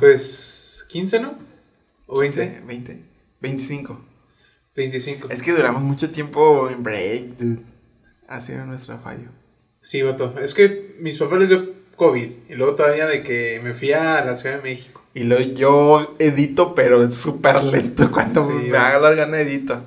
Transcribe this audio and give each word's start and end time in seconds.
Pues 0.00 0.86
15, 0.88 1.20
¿no? 1.20 1.38
¿O 2.06 2.18
20? 2.20 2.40
15, 2.42 2.60
20, 2.66 3.02
25. 3.40 4.04
25. 4.76 5.28
Es 5.30 5.42
que 5.42 5.52
duramos 5.52 5.82
mucho 5.82 6.10
tiempo 6.10 6.68
en 6.70 6.82
break, 6.82 7.36
dude. 7.36 7.62
Ha 8.28 8.40
sido 8.40 8.64
nuestro 8.66 8.98
fallo. 8.98 9.28
Sí, 9.82 10.02
vato. 10.02 10.34
Es 10.40 10.54
que 10.54 10.96
mis 10.98 11.18
papás 11.18 11.38
les 11.40 11.48
dio 11.50 11.72
COVID. 11.96 12.30
Y 12.48 12.54
luego 12.54 12.74
todavía 12.74 13.06
de 13.06 13.22
que 13.22 13.60
me 13.62 13.74
fui 13.74 13.92
a 13.92 14.24
la 14.24 14.34
Ciudad 14.36 14.56
de 14.56 14.62
México. 14.62 15.02
Y 15.14 15.24
luego 15.24 15.44
yo 15.54 16.16
edito, 16.18 16.74
pero 16.74 17.04
es 17.04 17.14
súper 17.14 17.62
lento. 17.62 18.10
Cuando 18.12 18.46
Sí, 18.46 18.52
me 18.70 18.76
haga 18.76 18.98
las 18.98 19.16
ganas 19.16 19.40
edito. 19.40 19.84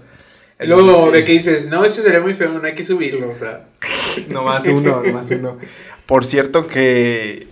Luego 0.59 0.82
Entonces, 0.82 1.14
de 1.14 1.20
sí. 1.20 1.26
que 1.26 1.32
dices, 1.34 1.67
no, 1.67 1.84
ese 1.86 2.02
sería 2.02 2.20
muy 2.22 2.34
feo, 2.34 2.52
no 2.58 2.66
hay 2.66 2.73
que 2.76 2.84
subirlo. 2.86 3.30
O 3.30 3.36
sea, 3.36 3.67
No 4.30 4.44
más 4.44 4.66
uno, 4.67 5.02
no 5.04 5.14
más 5.14 5.30
uno. 5.32 5.58
Por 6.06 6.26
cierto 6.26 6.67
que 6.67 7.48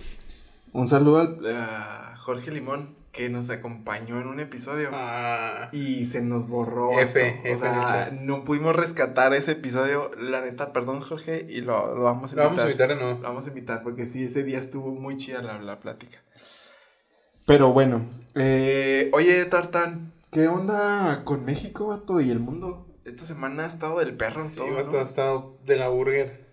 un 0.72 0.88
saludo 0.88 1.18
al- 1.20 1.46
a 1.54 2.05
Jorge 2.26 2.50
Limón 2.50 2.96
que 3.12 3.28
nos 3.30 3.50
acompañó 3.50 4.20
en 4.20 4.26
un 4.26 4.40
episodio 4.40 4.90
ah, 4.92 5.68
y 5.72 6.06
se 6.06 6.22
nos 6.22 6.48
borró. 6.48 6.98
F, 6.98 7.40
o 7.54 7.56
sea, 7.56 8.10
no 8.12 8.42
pudimos 8.42 8.74
rescatar 8.74 9.32
ese 9.32 9.52
episodio. 9.52 10.10
La 10.18 10.40
neta, 10.40 10.72
perdón 10.72 11.02
Jorge 11.02 11.46
y 11.48 11.60
lo, 11.60 11.94
lo 11.94 12.02
vamos 12.02 12.32
a 12.32 12.36
lo 12.36 12.42
vamos 12.42 12.58
a 12.64 12.64
invitar. 12.64 12.90
invitar 12.90 12.90
o 12.90 12.94
Lo 12.96 13.14
no. 13.14 13.22
vamos 13.22 13.46
a 13.46 13.50
invitar 13.50 13.84
porque 13.84 14.06
sí, 14.06 14.24
ese 14.24 14.42
día 14.42 14.58
estuvo 14.58 14.90
muy 14.90 15.16
chida 15.16 15.40
la, 15.40 15.60
la 15.60 15.78
plática. 15.78 16.20
Pero 17.46 17.72
bueno, 17.72 18.04
eh, 18.34 19.08
oye 19.12 19.44
Tartan, 19.44 20.12
¿qué 20.32 20.48
onda 20.48 21.22
con 21.22 21.44
México, 21.44 21.86
vato, 21.86 22.20
y 22.20 22.30
el 22.30 22.40
mundo? 22.40 22.88
Esta 23.04 23.24
semana 23.24 23.62
ha 23.62 23.66
estado 23.66 24.00
del 24.00 24.16
perro 24.16 24.42
en 24.42 24.48
Sí, 24.48 24.56
todo, 24.56 24.74
vato, 24.74 24.90
¿no? 24.94 24.98
ha 24.98 25.02
estado 25.04 25.58
de 25.64 25.76
la 25.76 25.88
burger. 25.90 26.44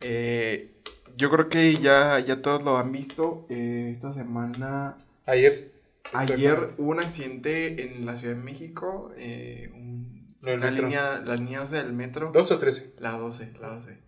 Eh, 0.00 0.71
yo 1.16 1.30
creo 1.30 1.48
que 1.48 1.76
ya, 1.76 2.18
ya 2.20 2.42
todos 2.42 2.62
lo 2.62 2.76
han 2.78 2.92
visto. 2.92 3.46
eh, 3.50 3.90
esta 3.92 4.12
semana, 4.12 4.98
Ayer. 5.26 5.72
ayer 6.12 6.74
hubo 6.78 6.90
un 6.90 7.00
accidente 7.00 7.82
en 7.82 8.04
la 8.06 8.16
Ciudad 8.16 8.34
de 8.34 8.40
México. 8.42 9.12
eh, 9.16 9.70
un- 9.74 10.36
una 10.42 10.56
metro. 10.56 10.82
línea, 10.88 11.22
la 11.24 11.36
línea 11.36 11.60
12 11.60 11.76
del 11.76 11.92
metro. 11.92 12.30
¿Dos 12.32 12.50
o 12.50 12.58
trece? 12.58 12.92
La 12.98 13.12
12, 13.12 13.52
la 13.60 13.68
12. 13.68 13.98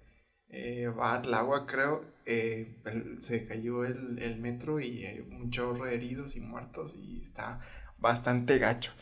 Eh, 0.49 0.89
va 0.89 1.15
a 1.15 1.23
Tláhuac, 1.23 1.71
creo. 1.71 2.05
eh, 2.27 2.77
el- 2.87 3.21
se 3.21 3.45
cayó 3.45 3.85
el, 3.85 4.19
el 4.19 4.39
metro 4.41 4.81
y 4.81 5.05
hay 5.05 5.21
un 5.21 5.51
chorro 5.51 5.85
de 5.85 5.95
heridos 5.95 6.37
y 6.37 6.41
muertos 6.41 6.95
y 6.97 7.21
está 7.21 7.61
bastante 7.99 8.59
gacho. 8.59 8.93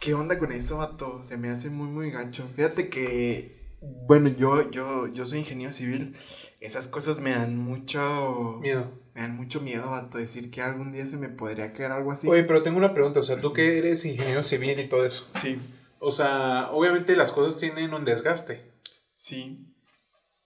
¿Qué 0.00 0.14
onda 0.14 0.38
con 0.38 0.50
eso, 0.50 0.78
vato? 0.78 1.22
Se 1.22 1.36
me 1.36 1.48
hace 1.50 1.68
muy, 1.70 1.88
muy 1.88 2.10
gacho. 2.10 2.48
Fíjate 2.56 2.88
que, 2.88 3.76
bueno, 4.08 4.28
yo, 4.30 4.70
yo, 4.70 5.06
yo 5.08 5.26
soy 5.26 5.40
ingeniero 5.40 5.72
civil. 5.72 6.16
Esas 6.62 6.88
cosas 6.88 7.18
me 7.20 7.30
dan 7.30 7.56
mucho... 7.58 8.58
Miedo. 8.60 8.90
Me 9.14 9.22
dan 9.22 9.36
mucho 9.36 9.60
miedo, 9.60 9.90
vato, 9.90 10.16
decir 10.18 10.50
que 10.50 10.62
algún 10.62 10.92
día 10.92 11.04
se 11.04 11.16
me 11.16 11.28
podría 11.28 11.72
caer 11.72 11.92
algo 11.92 12.12
así. 12.12 12.28
Oye, 12.28 12.44
pero 12.44 12.62
tengo 12.62 12.78
una 12.78 12.94
pregunta. 12.94 13.20
O 13.20 13.22
sea, 13.22 13.38
tú 13.40 13.52
que 13.52 13.78
eres 13.78 14.04
ingeniero 14.04 14.42
civil 14.42 14.78
y 14.80 14.88
todo 14.88 15.04
eso. 15.04 15.28
Sí, 15.32 15.60
O 15.98 16.10
sea, 16.10 16.70
obviamente 16.72 17.14
las 17.16 17.30
cosas 17.32 17.60
tienen 17.60 17.92
un 17.94 18.04
desgaste. 18.04 18.72
sí. 19.12 19.68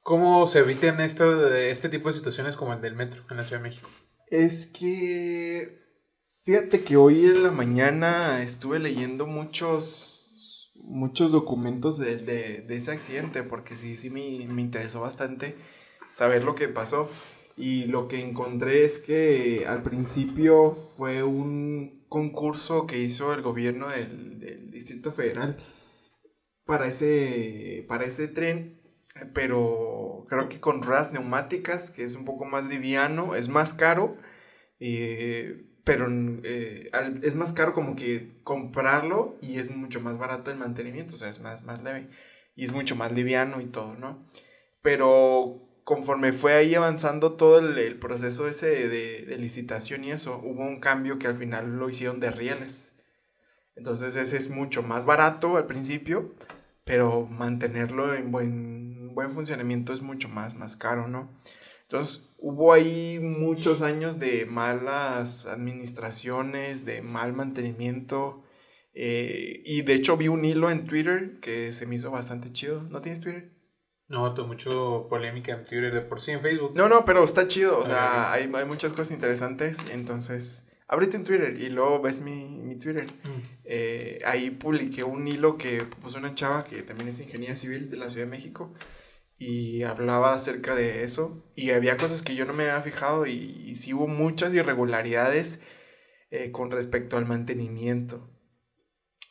¿Cómo 0.03 0.47
se 0.47 0.61
evitan 0.61 1.01
esta- 1.01 1.59
este 1.67 1.89
tipo 1.89 2.09
de 2.09 2.15
situaciones 2.15 2.55
como 2.55 2.73
el 2.73 2.81
del 2.81 2.95
metro 2.95 3.25
en 3.29 3.37
la 3.39 3.43
Ciudad 3.45 3.61
de 3.61 3.69
México? 3.69 3.89
Es 4.29 4.67
que 4.67 5.81
fíjate 6.43 6.85
que 6.85 6.97
hoy 6.97 7.27
en 7.27 7.43
la 7.43 7.51
mañana 7.51 8.41
estuve 8.43 8.79
leyendo 8.79 9.27
muchos 9.27 10.73
muchos 10.77 11.33
documentos 11.33 11.99
de, 11.99 12.17
de- 12.19 12.61
de 12.63 12.77
ese 12.77 12.93
accidente 12.93 13.43
porque 13.43 13.75
sí, 13.75 13.97
sí 13.97 14.09
me, 14.11 14.47
me 14.47 14.63
interesó 14.63 15.01
bastante 15.01 15.57
saber 16.17 16.45
lo 16.45 16.55
que 16.55 16.69
pasó 16.69 17.11
y 17.59 17.85
lo 17.85 18.09
que 18.09 18.21
encontré 18.21 18.85
es 18.85 19.01
que 19.01 19.65
al 19.67 19.83
principio 19.83 20.75
fue 20.75 21.23
un 21.23 22.07
concurso 22.09 22.87
que 22.87 22.99
hizo 22.99 23.35
el 23.35 23.43
gobierno 23.43 23.89
del, 23.91 24.41
del 24.41 24.71
Distrito 24.71 25.11
Federal 25.11 25.59
para 26.65 26.87
ese, 26.87 27.85
para 27.87 28.05
ese 28.05 28.29
tren 28.29 28.81
pero 29.35 30.27
creo 30.29 30.49
que 30.49 30.61
con 30.61 30.83
ruedas 30.83 31.13
neumáticas, 31.13 31.91
que 31.91 32.05
es 32.05 32.15
un 32.15 32.25
poco 32.25 32.45
más 32.45 32.65
liviano, 32.65 33.35
es 33.35 33.49
más 33.49 33.73
caro, 33.75 34.17
eh, 34.81 35.67
pero 35.85 36.07
eh, 36.45 36.91
es 37.23 37.35
más 37.35 37.53
caro 37.53 37.73
como 37.73 37.97
que 37.97 38.41
comprarlo 38.43 39.39
y 39.41 39.59
es 39.59 39.71
mucho 39.71 40.01
más 40.01 40.19
barato 40.19 40.51
el 40.51 40.59
mantenimiento, 40.59 41.15
o 41.15 41.19
sea, 41.19 41.29
es 41.29 41.41
más, 41.41 41.63
más 41.63 41.83
leve 41.83 42.09
y 42.55 42.65
es 42.65 42.73
mucho 42.73 42.97
más 42.97 43.13
liviano 43.13 43.61
y 43.61 43.67
todo, 43.67 43.95
¿no? 43.95 44.27
Pero 44.83 45.66
conforme 45.87 46.33
fue 46.33 46.55
ahí 46.55 46.75
avanzando 46.75 47.35
todo 47.35 47.61
el, 47.61 47.99
proceso 48.01 48.49
ese 48.49 48.89
de 48.89 49.39
licitación 49.39 50.03
y 50.03 50.11
eso, 50.11 50.41
hubo 50.43 50.65
un 50.65 50.81
cambio 50.81 51.21
que 51.21 51.29
al 51.29 51.37
final 51.37 51.77
lo 51.79 51.89
hicieron 51.89 52.19
de 52.19 52.33
rieles. 52.33 52.93
Entonces 53.77 54.17
ese 54.17 54.37
es 54.37 54.51
mucho 54.51 54.83
más 54.83 55.05
barato 55.05 55.57
al 55.57 55.67
principio, 55.67 56.35
pero 56.85 57.27
mantenerlo 57.27 58.15
en 58.17 58.33
buen, 58.33 59.15
buen 59.15 59.31
funcionamiento 59.31 59.93
es 59.93 60.03
mucho 60.03 60.29
más, 60.29 60.57
más 60.57 60.75
caro, 60.77 61.07
¿no? 61.07 61.31
Entonces 61.83 62.25
hubo 62.39 62.73
ahí 62.73 63.21
muchos 63.21 63.81
años 63.81 64.19
de 64.19 64.45
malas 64.45 65.47
administraciones, 65.47 66.85
de 66.85 67.01
mal 67.03 67.33
mantenimiento. 67.33 68.43
eh, 68.93 69.63
y 69.65 69.83
de 69.83 69.95
hecho 69.95 70.17
vi 70.17 70.27
un 70.29 70.45
hilo 70.45 70.69
en 70.71 70.87
Twitter 70.87 71.39
que 71.41 71.71
se 71.71 71.87
me 71.87 71.95
hizo 71.95 72.11
bastante 72.11 72.51
chido. 72.53 72.83
¿No 72.85 73.01
tienes 73.01 73.21
Twitter? 73.21 73.56
No, 74.09 74.35
tuvo 74.35 74.47
mucho 74.47 75.07
polémica 75.11 75.53
en 75.53 75.65
Twitter 75.65 75.93
de 75.93 76.01
por 76.01 76.21
sí 76.21 76.31
en 76.31 76.41
Facebook. 76.41 76.73
No, 76.77 76.89
no, 76.89 77.05
pero 77.05 77.25
está 77.25 77.49
chido. 77.49 77.79
O 77.79 77.87
sea, 77.87 78.33
hay, 78.33 78.51
hay 78.55 78.65
muchas 78.65 78.93
cosas 78.93 79.11
interesantes. 79.13 79.79
Entonces, 79.91 80.69
ábrete 80.87 81.17
en 81.17 81.25
Twitter 81.25 81.61
y 81.61 81.71
luego 81.71 82.01
ves 82.01 82.21
mi, 82.21 82.59
mi 82.63 82.79
Twitter. 82.79 83.07
Mm. 83.25 83.41
Eh, 83.65 84.21
ahí 84.25 84.51
publiqué 84.51 85.03
un 85.03 85.27
hilo 85.27 85.59
que 85.59 85.83
puso 85.83 86.19
una 86.19 86.35
chava 86.35 86.65
que 86.65 86.83
también 86.83 87.09
es 87.09 87.21
ingeniera 87.21 87.57
civil 87.57 87.91
de 87.91 87.97
la 87.97 88.09
Ciudad 88.09 88.27
de 88.27 88.31
México 88.31 88.73
y 89.39 89.83
hablaba 89.83 90.33
acerca 90.33 90.75
de 90.75 91.03
eso 91.03 91.45
y 91.55 91.71
había 91.71 91.97
cosas 91.97 92.23
que 92.23 92.35
yo 92.35 92.47
no 92.47 92.55
me 92.55 92.71
había 92.71 92.83
fijado 92.83 93.27
y, 93.27 93.33
y 93.33 93.77
sí 93.77 93.93
hubo 93.93 94.07
muchas 94.07 94.55
irregularidades 94.55 95.61
eh, 96.31 96.51
con 96.53 96.71
respecto 96.71 97.17
al 97.17 97.27
mantenimiento. 97.27 98.31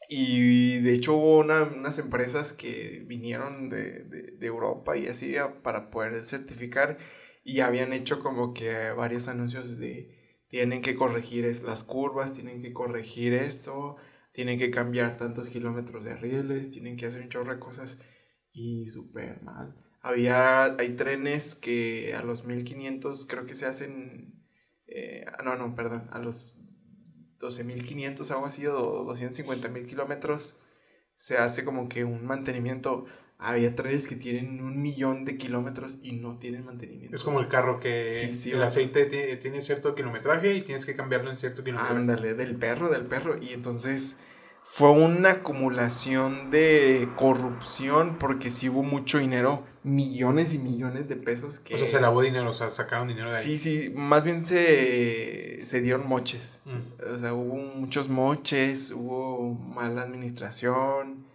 Y 0.10 0.80
de 0.80 0.94
hecho 0.94 1.16
hubo 1.16 1.40
una- 1.40 1.64
unas 1.64 1.98
empresas 2.00 2.54
que 2.54 3.04
vinieron 3.08 3.70
de, 3.70 4.04
de- 4.04 4.36
Europa 4.46 4.96
y 4.98 5.08
así 5.08 5.36
para 5.64 5.90
poder 5.90 6.24
certificar 6.24 6.98
y 7.44 7.62
habían 7.62 7.94
hecho 7.94 8.20
como 8.20 8.54
que 8.54 8.92
varios 8.92 9.28
anuncios 9.28 9.78
de 9.80 10.14
tienen 10.48 10.82
que 10.84 10.96
corregir 10.96 11.46
las 11.64 11.84
curvas, 11.84 12.34
tienen 12.34 12.62
que 12.62 12.74
corregir 12.74 13.34
esto, 13.34 13.96
tienen 14.34 14.60
que 14.60 14.70
cambiar 14.72 15.18
tantos 15.18 15.50
kilómetros 15.50 16.04
de 16.04 16.16
rieles, 16.16 16.70
tienen 16.70 16.96
que 16.98 17.08
hacer 17.08 17.22
un 17.24 17.30
chorro 17.30 17.54
de 17.54 17.60
cosas 17.60 17.98
y 18.52 18.86
súper 18.88 19.42
mal. 19.44 19.74
Había, 20.02 20.66
hay 20.78 20.96
trenes 20.96 21.56
que 21.56 22.14
a 22.16 22.22
los 22.22 22.46
1500 22.46 23.26
creo 23.26 23.46
que 23.46 23.56
se 23.56 23.66
hacen, 23.66 24.44
eh, 24.88 25.26
no, 25.44 25.56
no, 25.56 25.74
perdón, 25.76 26.08
a 26.12 26.20
los 26.20 26.56
12.500, 27.40 28.32
algo 28.32 28.46
así, 28.46 28.66
o 28.68 29.06
250.000 29.06 29.86
kilómetros, 29.86 30.60
se 31.16 31.38
hace 31.38 31.66
como 31.66 31.88
que 31.88 32.04
un 32.04 32.26
mantenimiento. 32.26 33.06
Había 33.38 33.76
trenes 33.76 34.08
que 34.08 34.16
tienen 34.16 34.62
un 34.62 34.82
millón 34.82 35.26
de 35.26 35.38
kilómetros 35.38 36.00
y 36.02 36.14
no 36.14 36.38
tienen 36.40 36.64
mantenimiento. 36.64 37.14
Es 37.14 37.24
como 37.24 37.42
el 37.42 37.48
carro 37.48 37.82
que 37.82 38.08
Sí, 38.08 38.32
sí, 38.32 38.52
el 38.52 38.64
aceite 38.64 39.06
tiene, 39.08 39.36
tiene 39.36 39.60
cierto 39.60 39.94
kilometraje 39.94 40.54
y 40.54 40.62
tienes 40.62 40.86
que 40.86 40.96
cambiarlo 40.96 41.32
en 41.32 41.38
cierto 41.38 41.62
kilometraje. 41.62 41.98
Ándale, 42.00 42.34
del 42.34 42.56
perro, 42.56 42.90
del 42.90 43.06
perro. 43.06 43.36
Y 43.42 43.52
entonces 43.52 44.20
fue 44.68 44.90
una 44.90 45.30
acumulación 45.30 46.50
de 46.50 47.08
corrupción 47.16 48.18
porque 48.18 48.50
sí 48.50 48.68
hubo 48.68 48.82
mucho 48.82 49.20
dinero, 49.20 49.64
millones 49.84 50.56
y 50.56 50.60
millones 50.60 51.08
de 51.08 51.18
pesos 51.18 51.60
que... 51.60 51.76
O 51.76 51.78
sea, 51.78 51.88
se 51.88 52.02
lavó 52.02 52.24
dinero, 52.24 52.50
o 52.50 52.54
sea, 52.54 52.72
sacaron 52.72 53.08
dinero 53.08 53.30
de 53.30 53.36
ahí. 53.38 53.44
Sí, 53.44 53.58
sí, 53.60 53.94
más 53.96 54.24
bien 54.24 54.44
se, 54.44 55.64
se 55.64 55.82
dieron 55.82 56.08
moches. 56.08 56.62
Mm. 56.66 57.14
O 57.14 57.20
sea, 57.20 57.36
hubo 57.36 57.58
muchos 57.58 58.10
moches, 58.10 58.90
hubo 58.90 59.54
mala 59.54 60.02
administración, 60.02 61.28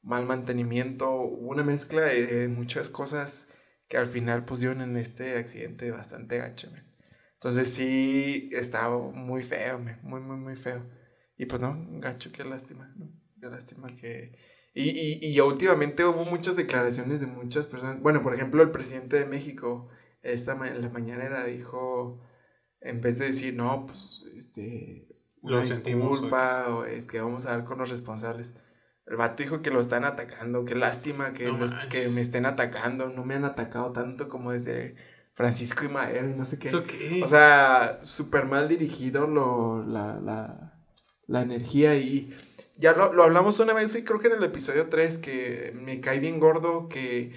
mal 0.00 0.24
mantenimiento, 0.24 1.10
hubo 1.10 1.50
una 1.50 1.62
mezcla 1.62 2.00
de, 2.00 2.26
de 2.26 2.48
muchas 2.48 2.88
cosas 2.88 3.48
que 3.90 3.98
al 3.98 4.06
final 4.06 4.46
pusieron 4.46 4.80
en 4.80 4.96
este 4.96 5.36
accidente 5.36 5.90
bastante 5.90 6.38
gacho, 6.38 6.70
man. 6.70 6.86
Entonces 7.34 7.68
sí, 7.68 8.48
estaba 8.52 8.96
muy 8.98 9.42
feo, 9.42 9.78
man, 9.78 10.00
muy, 10.02 10.20
muy, 10.20 10.36
muy 10.38 10.56
feo. 10.56 10.82
Y 11.38 11.46
pues 11.46 11.60
no, 11.60 11.78
gacho, 12.00 12.30
qué 12.32 12.44
lástima, 12.44 12.92
¿no? 12.96 13.08
Qué 13.40 13.46
lástima 13.46 13.94
que... 13.94 14.36
Y, 14.74 14.90
y, 14.90 15.18
y 15.34 15.40
últimamente 15.40 16.04
hubo 16.04 16.24
muchas 16.26 16.56
declaraciones 16.56 17.20
de 17.20 17.26
muchas 17.26 17.66
personas. 17.66 18.00
Bueno, 18.02 18.22
por 18.22 18.34
ejemplo, 18.34 18.62
el 18.62 18.70
presidente 18.70 19.18
de 19.18 19.24
México, 19.24 19.88
esta 20.22 20.54
ma- 20.54 20.68
en 20.68 20.82
la 20.82 20.90
mañanera 20.90 21.44
dijo, 21.44 22.20
en 22.80 23.00
vez 23.00 23.18
de 23.18 23.26
decir, 23.26 23.54
no, 23.54 23.86
pues, 23.86 24.26
este, 24.36 25.08
Lo 25.42 25.56
una 25.58 25.66
sentimos, 25.66 26.10
disculpa, 26.10 26.68
o 26.68 26.84
es 26.84 27.06
que 27.06 27.20
vamos 27.20 27.46
a 27.46 27.50
dar 27.50 27.64
con 27.64 27.78
los 27.78 27.90
responsables. 27.90 28.54
El 29.06 29.16
vato 29.16 29.42
dijo 29.42 29.62
que 29.62 29.70
lo 29.70 29.80
están 29.80 30.04
atacando, 30.04 30.64
qué 30.64 30.74
lástima 30.74 31.32
que, 31.32 31.46
No 31.46 31.58
los- 31.58 31.72
que 31.88 32.08
me 32.10 32.20
estén 32.20 32.44
atacando, 32.46 33.08
no 33.08 33.24
me 33.24 33.34
han 33.34 33.44
atacado 33.44 33.92
tanto 33.92 34.28
como 34.28 34.52
desde 34.52 34.96
Francisco 35.34 35.84
y 35.84 35.88
Madero 35.88 36.28
y 36.28 36.34
no 36.34 36.44
sé 36.44 36.58
qué. 36.58 36.68
¿Eso 36.68 36.84
qué? 36.84 37.22
O 37.24 37.26
sea, 37.28 37.98
súper 38.02 38.44
mal 38.46 38.68
dirigido 38.68 39.26
lo, 39.26 39.82
la, 39.84 40.20
la, 40.20 40.67
la 41.28 41.42
energía 41.42 41.94
y 41.96 42.28
ya 42.76 42.92
lo, 42.94 43.12
lo 43.12 43.22
hablamos 43.22 43.60
una 43.60 43.72
vez 43.74 43.94
y 43.94 44.02
creo 44.02 44.18
que 44.18 44.26
en 44.28 44.34
el 44.38 44.42
episodio 44.44 44.88
3 44.88 45.18
que 45.18 45.72
me 45.80 46.00
cae 46.00 46.18
bien 46.18 46.40
gordo 46.40 46.88
que, 46.88 47.32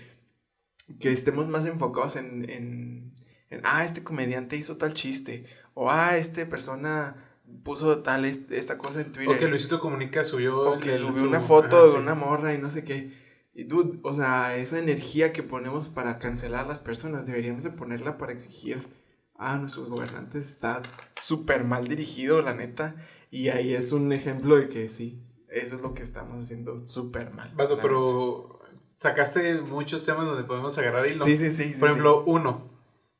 que 0.99 1.11
estemos 1.11 1.47
más 1.47 1.65
enfocados 1.67 2.15
en, 2.15 2.49
en, 2.49 3.13
en, 3.49 3.61
ah, 3.63 3.85
este 3.85 4.03
comediante 4.03 4.55
hizo 4.55 4.77
tal 4.77 4.93
chiste 4.95 5.45
o 5.75 5.91
ah, 5.91 6.17
esta 6.17 6.47
persona 6.49 7.15
puso 7.63 8.01
tal 8.01 8.25
est- 8.25 8.51
esta 8.51 8.77
cosa 8.77 9.01
en 9.01 9.11
Twitter. 9.11 9.35
o 9.35 9.39
que 9.39 9.47
Luisito 9.47 9.79
Comunica 9.79 10.23
subió. 10.25 10.57
O 10.61 10.79
que 10.79 10.95
subió 10.95 11.15
su- 11.17 11.27
una 11.27 11.41
foto 11.41 11.75
ajá, 11.77 11.85
de 11.85 11.91
sí. 11.91 11.97
una 11.97 12.15
morra 12.15 12.53
y 12.53 12.57
no 12.57 12.69
sé 12.69 12.83
qué. 12.83 13.11
Y 13.53 13.65
dude, 13.65 13.99
o 14.03 14.13
sea, 14.13 14.55
esa 14.55 14.79
energía 14.79 15.33
que 15.33 15.43
ponemos 15.43 15.89
para 15.89 16.17
cancelar 16.17 16.63
a 16.65 16.67
las 16.69 16.79
personas, 16.79 17.25
deberíamos 17.27 17.63
de 17.65 17.71
ponerla 17.71 18.17
para 18.17 18.31
exigir 18.31 18.87
a 19.35 19.57
nuestros 19.57 19.89
gobernantes. 19.89 20.47
Está 20.47 20.81
súper 21.17 21.65
mal 21.65 21.87
dirigido, 21.89 22.41
la 22.41 22.53
neta. 22.53 22.95
Y 23.31 23.47
ahí 23.49 23.73
es 23.73 23.93
un 23.93 24.11
ejemplo 24.11 24.57
de 24.57 24.67
que 24.67 24.89
sí, 24.89 25.25
eso 25.47 25.77
es 25.77 25.81
lo 25.81 25.93
que 25.93 26.03
estamos 26.03 26.41
haciendo 26.41 26.85
súper 26.85 27.31
mal. 27.33 27.51
Vato, 27.55 27.79
pero 27.81 28.59
sacaste 28.97 29.61
muchos 29.61 30.05
temas 30.05 30.27
donde 30.27 30.43
podemos 30.43 30.77
agarrar 30.77 31.07
hilo. 31.07 31.23
Sí, 31.23 31.37
sí, 31.37 31.49
sí. 31.51 31.63
Por 31.63 31.73
sí. 31.73 31.85
ejemplo, 31.85 32.23
uno. 32.25 32.69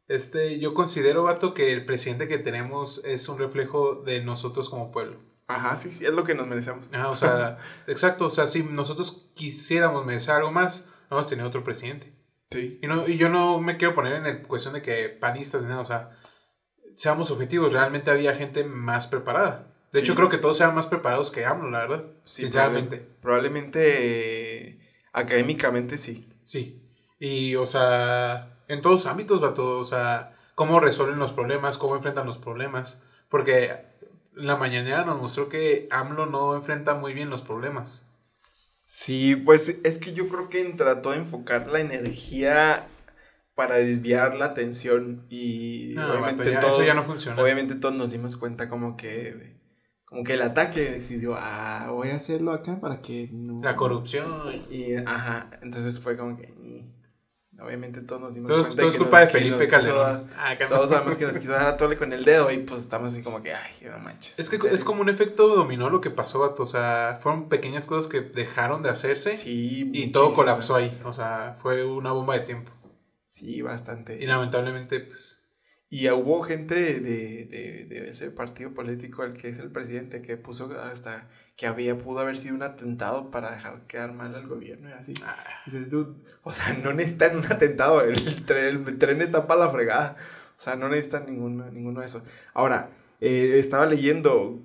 Este, 0.10 0.60
yo 0.60 0.74
considero, 0.74 1.24
vato, 1.24 1.54
que 1.54 1.72
el 1.72 1.86
presidente 1.86 2.28
que 2.28 2.38
tenemos 2.38 3.04
es 3.06 3.30
un 3.30 3.40
reflejo 3.40 3.96
de 3.96 4.22
nosotros 4.22 4.70
como 4.70 4.92
pueblo. 4.92 5.18
Ajá, 5.48 5.78
sí, 5.78 5.92
sí, 5.92 6.06
es 6.06 6.12
lo 6.12 6.26
que 6.26 6.36
nos 6.36 6.46
merecemos. 6.46 6.94
Ah, 6.94 7.08
o 7.08 7.16
sea, 7.16 7.58
exacto. 7.88 8.26
O 8.28 8.32
sea, 8.32 8.48
si 8.48 8.64
nosotros 8.64 9.30
quisiéramos 9.34 10.06
merecer 10.06 10.36
algo 10.36 10.52
más, 10.52 10.90
vamos 11.10 11.28
a 11.28 11.30
tener 11.30 11.46
otro 11.46 11.64
presidente. 11.64 12.14
Sí. 12.50 12.80
Y, 12.82 12.88
no, 12.88 13.08
y 13.08 13.18
yo 13.18 13.30
no 13.30 13.62
me 13.62 13.78
quiero 13.78 13.96
poner 13.96 14.14
en 14.14 14.26
el 14.26 14.46
cuestión 14.46 14.74
de 14.74 14.82
que 14.82 15.08
panistas 15.08 15.62
ni 15.62 15.70
nada, 15.70 15.80
o 15.80 15.86
sea, 15.86 16.12
seamos 16.96 17.32
objetivos, 17.32 17.72
realmente 17.72 18.12
había 18.12 18.36
gente 18.36 18.66
más 18.66 19.08
preparada. 19.08 19.71
De 19.92 20.00
Sí. 20.00 20.06
hecho, 20.06 20.16
creo 20.16 20.30
que 20.30 20.38
todos 20.38 20.60
eran 20.62 20.74
más 20.76 20.88
preparados 20.88 21.32
que 21.32 21.46
AMLO, 21.46 21.70
la 21.70 21.80
verdad. 21.80 22.06
Sí, 22.26 22.44
sinceramente. 22.44 22.98
probable- 22.98 23.22
Probablemente 23.22 24.68
eh, 24.70 24.80
académicamente 25.14 25.98
sí. 25.98 26.30
Sí. 26.44 26.82
Y, 27.20 27.56
o 27.56 27.66
sea, 27.66 28.58
en 28.68 28.82
todos 28.82 29.06
ámbitos, 29.06 29.42
vato, 29.42 29.80
o 29.80 29.86
sea, 29.86 30.34
cómo 30.56 30.80
resuelven 30.80 31.20
los 31.20 31.32
problemas, 31.34 31.78
cómo 31.78 31.96
enfrentan 31.96 32.26
los 32.26 32.38
problemas. 32.38 33.04
Porque 33.30 33.86
la 34.34 34.56
mañanera 34.56 35.04
nos 35.06 35.20
mostró 35.22 35.50
que 35.50 35.88
AMLO 35.92 36.26
no 36.26 36.56
enfrenta 36.56 36.94
muy 36.96 37.14
bien 37.14 37.30
los 37.30 37.42
problemas. 37.42 38.08
Sí, 38.82 39.36
pues 39.36 39.78
es 39.84 39.98
que 40.00 40.14
yo 40.14 40.28
creo 40.30 40.50
que 40.50 40.64
trató 40.74 41.12
de 41.12 41.18
enfocar 41.18 41.68
la 41.70 41.80
energía 41.82 42.88
para 43.56 43.76
desviar 43.76 44.36
la 44.36 44.46
atención 44.46 45.26
y 45.30 45.94
No, 45.96 46.12
obviamente 46.14 46.44
vato, 46.44 46.52
ya- 46.52 46.60
todos, 46.60 46.76
eso 46.76 46.84
ya 46.86 46.94
no 46.94 47.04
funciona. 47.04 47.42
obviamente 47.42 47.76
todos 47.76 47.94
nos 47.94 48.12
dimos 48.12 48.38
cuenta 48.38 48.70
como 48.70 48.98
que 48.98 49.60
como 50.12 50.26
que 50.26 50.34
el 50.34 50.42
ataque 50.42 50.82
decidió, 50.82 51.36
ah, 51.40 51.88
voy 51.90 52.10
a 52.10 52.16
hacerlo 52.18 52.52
acá 52.52 52.82
para 52.82 53.02
que 53.02 53.30
no 53.32 53.62
La 53.64 53.78
corrupción. 53.78 54.30
y 54.70 54.94
ajá, 55.06 55.50
entonces 55.62 56.00
fue 56.02 56.18
como 56.18 56.36
que 56.36 56.44
y, 56.50 56.94
obviamente 57.62 58.02
todos 58.02 58.20
nos 58.22 58.34
dimos 58.36 58.50
Todo, 58.52 58.62
cuenta 58.64 58.78
todo 58.82 58.90
es 58.90 58.96
que 58.96 59.00
culpa 59.02 59.22
nos- 59.22 59.32
de 59.34 59.40
Felipe 59.40 59.68
Calderón. 59.70 60.28
Ah, 60.38 60.56
todos 60.68 60.90
sabemos 60.90 61.16
que 61.16 61.26
nos 61.26 61.38
quiso 61.38 61.54
dar 61.54 61.66
a 61.68 61.78
tole 61.78 61.96
con 61.96 62.12
el 62.12 62.26
dedo 62.26 62.52
y 62.52 62.58
pues 62.58 62.82
estamos 62.82 63.14
así 63.14 63.22
como 63.24 63.42
que 63.42 63.54
ay, 63.54 63.72
no 63.90 64.00
manches. 64.00 64.38
Es 64.38 64.50
que 64.50 64.58
es 64.70 64.84
como 64.84 65.02
un 65.02 65.08
efecto 65.10 65.48
dominó 65.48 65.90
lo 65.90 66.02
que 66.02 66.10
pasó, 66.10 66.40
vato. 66.40 66.64
O 66.64 66.66
sea, 66.66 67.18
fueron 67.22 67.48
pequeñas 67.48 67.88
cosas 67.88 68.12
que 68.12 68.20
dejaron 68.20 68.82
de 68.84 68.90
hacerse 68.90 69.32
sí, 69.32 69.90
y 69.94 70.12
todo 70.12 70.34
colapsó 70.34 70.76
ahí. 70.76 71.02
O 71.06 71.14
sea, 71.14 71.56
fue 71.62 71.86
una 71.86 72.12
bomba 72.12 72.34
de 72.34 72.42
tiempo. 72.42 72.72
Sí, 73.28 73.62
bastante. 73.62 74.22
Y 74.22 74.26
lamentablemente, 74.28 75.00
pues. 75.00 75.41
Y 75.94 76.10
hubo 76.10 76.42
gente 76.42 76.74
de, 76.74 77.00
de, 77.02 77.46
de- 77.46 77.86
de 77.86 78.10
ese 78.10 78.32
partido 78.32 78.74
político, 78.74 79.24
el 79.26 79.34
que 79.34 79.50
es 79.50 79.60
el 79.60 79.70
presidente, 79.72 80.22
que 80.22 80.38
puso 80.38 80.72
hasta 80.82 81.28
que 81.58 81.68
había, 81.68 81.98
pudo 81.98 82.20
haber 82.22 82.38
sido 82.38 82.56
un 82.56 82.64
atentado 82.64 83.30
para 83.30 83.52
dejar 83.52 83.86
quedar 83.88 84.14
mal 84.14 84.34
al 84.34 84.48
gobierno 84.48 84.90
y 84.90 84.94
así. 84.94 85.14
ah, 85.26 85.36
Dices, 85.66 85.90
dude, 85.90 86.14
o 86.44 86.54
sea, 86.54 86.74
no 86.82 86.94
necesitan 86.94 87.38
un 87.38 87.46
atentado, 87.46 88.02
el 88.02 88.16
tren, 88.46 88.86
el 88.88 88.98
tren 88.98 89.22
está 89.22 89.46
para 89.48 89.66
la 89.66 89.70
fregada. 89.70 90.16
O 90.58 90.62
sea, 90.62 90.76
no 90.78 90.88
necesitan 90.88 91.26
ninguno, 91.26 91.70
ninguno 91.70 92.00
de 92.00 92.06
eso. 92.06 92.24
Ahora, 92.54 92.90
eh, 93.20 93.58
estaba 93.60 93.86
leyendo 93.86 94.62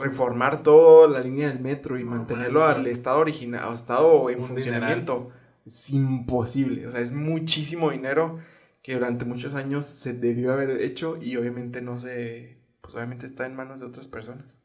reformar 0.00 0.62
toda 0.62 1.08
la 1.08 1.20
línea 1.20 1.48
del 1.48 1.60
metro 1.60 1.98
y 1.98 2.04
No 2.04 2.10
mantenerlo 2.10 2.64
al 2.64 2.86
estado 2.86 3.18
original, 3.20 3.64
al 3.64 3.74
estado 3.74 4.28
en 4.30 4.38
Un 4.40 4.44
funcionamiento. 4.46 5.30
Es 5.64 5.90
imposible. 5.90 6.86
O 6.86 6.90
sea, 6.90 7.00
es 7.00 7.12
muchísimo 7.12 7.90
dinero 7.90 8.38
que 8.82 8.94
durante 8.94 9.24
muchos 9.24 9.54
años 9.54 9.86
se 9.86 10.12
debió 10.12 10.52
haber 10.52 10.80
hecho 10.82 11.16
y 11.20 11.36
obviamente 11.36 11.80
no 11.82 11.98
se. 11.98 12.60
Pues 12.80 12.94
obviamente 12.96 13.26
está 13.26 13.46
en 13.46 13.54
manos 13.54 13.80
de 13.80 13.86
otras 13.86 14.08
personas. 14.08 14.58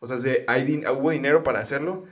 O 0.00 0.06
sea, 0.06 0.16
se, 0.16 0.44
hay, 0.48 0.64
din- 0.64 0.84
hubo 0.88 1.10
dinero 1.10 1.42
para 1.42 1.60
hacerlo, 1.60 2.04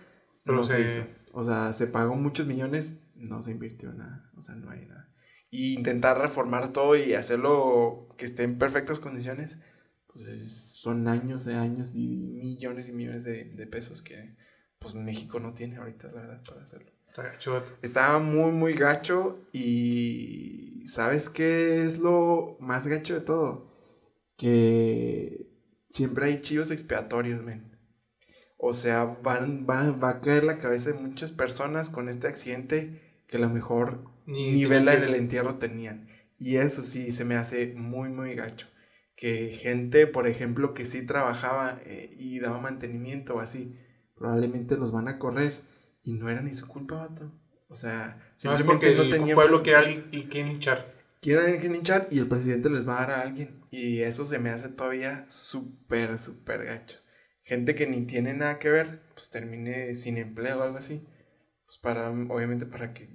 Pero 0.45 0.57
no 0.59 0.65
se 0.65 0.81
hizo. 0.87 1.07
O 1.33 1.43
sea, 1.45 1.73
se 1.73 1.87
pagó 1.87 2.15
muchos 2.17 2.47
millones, 2.47 3.03
no 3.17 3.43
se 3.43 3.51
invirtió 3.51 3.93
nada. 3.93 4.31
O 4.37 4.41
sea, 4.41 4.55
no 4.55 4.71
hay 4.71 4.87
nada. 4.87 5.11
Y 5.51 5.75
intentar 5.75 6.19
reformar 6.19 6.73
todo 6.73 6.95
y 6.97 7.15
hacerlo 7.15 8.09
que 8.17 8.25
esté 8.27 8.43
en 8.45 8.59
perfectas 8.59 9.01
condiciones, 9.01 9.59
pues 10.07 10.27
es- 10.29 10.77
son 10.77 11.09
años 11.09 11.45
de 11.45 11.55
años 11.57 11.95
y 11.95 12.29
millones 12.29 12.89
y 12.89 12.93
millones 12.93 13.25
de, 13.25 13.45
de 13.47 13.67
pesos 13.67 14.03
que 14.03 14.37
pues 14.79 14.95
México 14.95 15.41
no 15.41 15.55
tiene 15.55 15.77
ahorita, 15.79 16.07
la 16.09 16.21
verdad, 16.21 16.43
para 16.49 16.63
hacerlo. 16.63 16.93
Está 17.19 17.31
gacho, 17.33 17.53
vato. 17.53 17.73
Estaba 17.83 18.19
muy, 18.19 18.53
muy 18.53 18.75
gacho 18.75 19.39
y 19.53 20.85
¿sabes 20.87 21.29
qué 21.29 21.85
es 21.85 21.99
lo 21.99 22.57
más 22.61 22.87
gacho 22.87 23.15
de 23.15 23.21
todo? 23.21 23.69
Que 24.37 25.51
siempre 25.89 26.27
hay 26.27 26.41
chivos 26.41 26.71
expiatorios, 26.71 27.43
men. 27.43 27.77
O 28.57 28.73
sea, 28.73 29.05
van, 29.05 29.67
van- 29.67 30.01
va 30.03 30.11
a 30.11 30.21
caer 30.21 30.45
la 30.45 30.59
cabeza 30.59 30.91
de 30.93 30.99
muchas 30.99 31.33
personas 31.33 31.91
con 31.91 32.09
este 32.09 32.27
accidente 32.27 33.23
que 33.27 33.37
a 33.37 33.41
lo 33.41 33.49
mejor 33.51 34.05
Ni 34.27 34.53
ni 34.53 34.65
vela 34.67 34.95
en 34.95 35.03
el 35.05 35.15
entierro 35.15 35.57
tenían. 35.57 36.09
Y 36.39 36.57
eso 36.57 36.83
sí, 36.83 37.11
se 37.11 37.25
me 37.25 37.35
hace 37.37 37.75
muy, 37.77 38.11
muy 38.11 38.35
gacho. 38.35 38.67
Que 39.17 39.51
gente, 39.51 40.07
por 40.07 40.27
ejemplo, 40.29 40.75
que 40.75 40.87
sí 40.87 41.05
trabajaba 41.05 41.81
eh, 41.85 42.15
y 42.17 42.39
daba 42.39 42.61
mantenimiento 42.61 43.35
o 43.35 43.41
así, 43.41 43.75
probablemente 44.15 44.77
los 44.77 44.93
van 44.93 45.09
a 45.09 45.19
correr 45.19 45.61
y 46.09 46.15
no 46.15 46.31
era 46.31 46.41
ni 46.41 46.55
su 46.55 46.67
culpa, 46.67 46.97
vato. 46.97 47.31
O 47.69 47.75
sea, 47.75 48.17
No, 48.17 48.25
es 48.35 48.41
simplemente 48.41 48.87
porque 48.87 48.97
no 48.97 49.03
el 49.03 49.11
tenían 49.11 49.35
pueblo 49.35 49.63
quiere 49.63 49.77
alguien 49.79 50.29
quiere 50.31 50.51
hinchar. 50.53 50.95
Quieren 51.21 51.53
alguien 51.53 51.75
hinchar 51.75 52.09
y 52.11 52.19
el 52.19 52.27
presidente 52.27 52.71
les 52.71 52.89
va 52.89 52.97
a 52.97 53.07
dar 53.07 53.11
a 53.11 53.21
alguien. 53.21 53.61
Y 53.71 54.01
eso 54.01 54.25
se 54.25 54.39
me 54.39 54.49
hace 54.49 54.71
todavía 54.71 55.29
súper, 55.29 56.19
súper 56.19 56.65
gacho. 56.65 56.97
Gente 57.43 57.75
que 57.75 57.87
ni 57.87 58.07
tiene 58.07 58.33
nada 58.33 58.59
que 58.59 58.71
ver, 58.71 59.03
pues 59.13 59.29
termine 59.29 59.95
sin 59.95 60.17
empleo 60.17 60.61
o 60.61 60.63
algo 60.63 60.79
así. 60.79 61.07
Pues 61.67 61.77
para, 61.77 62.09
obviamente 62.09 62.65
para 62.65 62.95
que, 62.95 63.11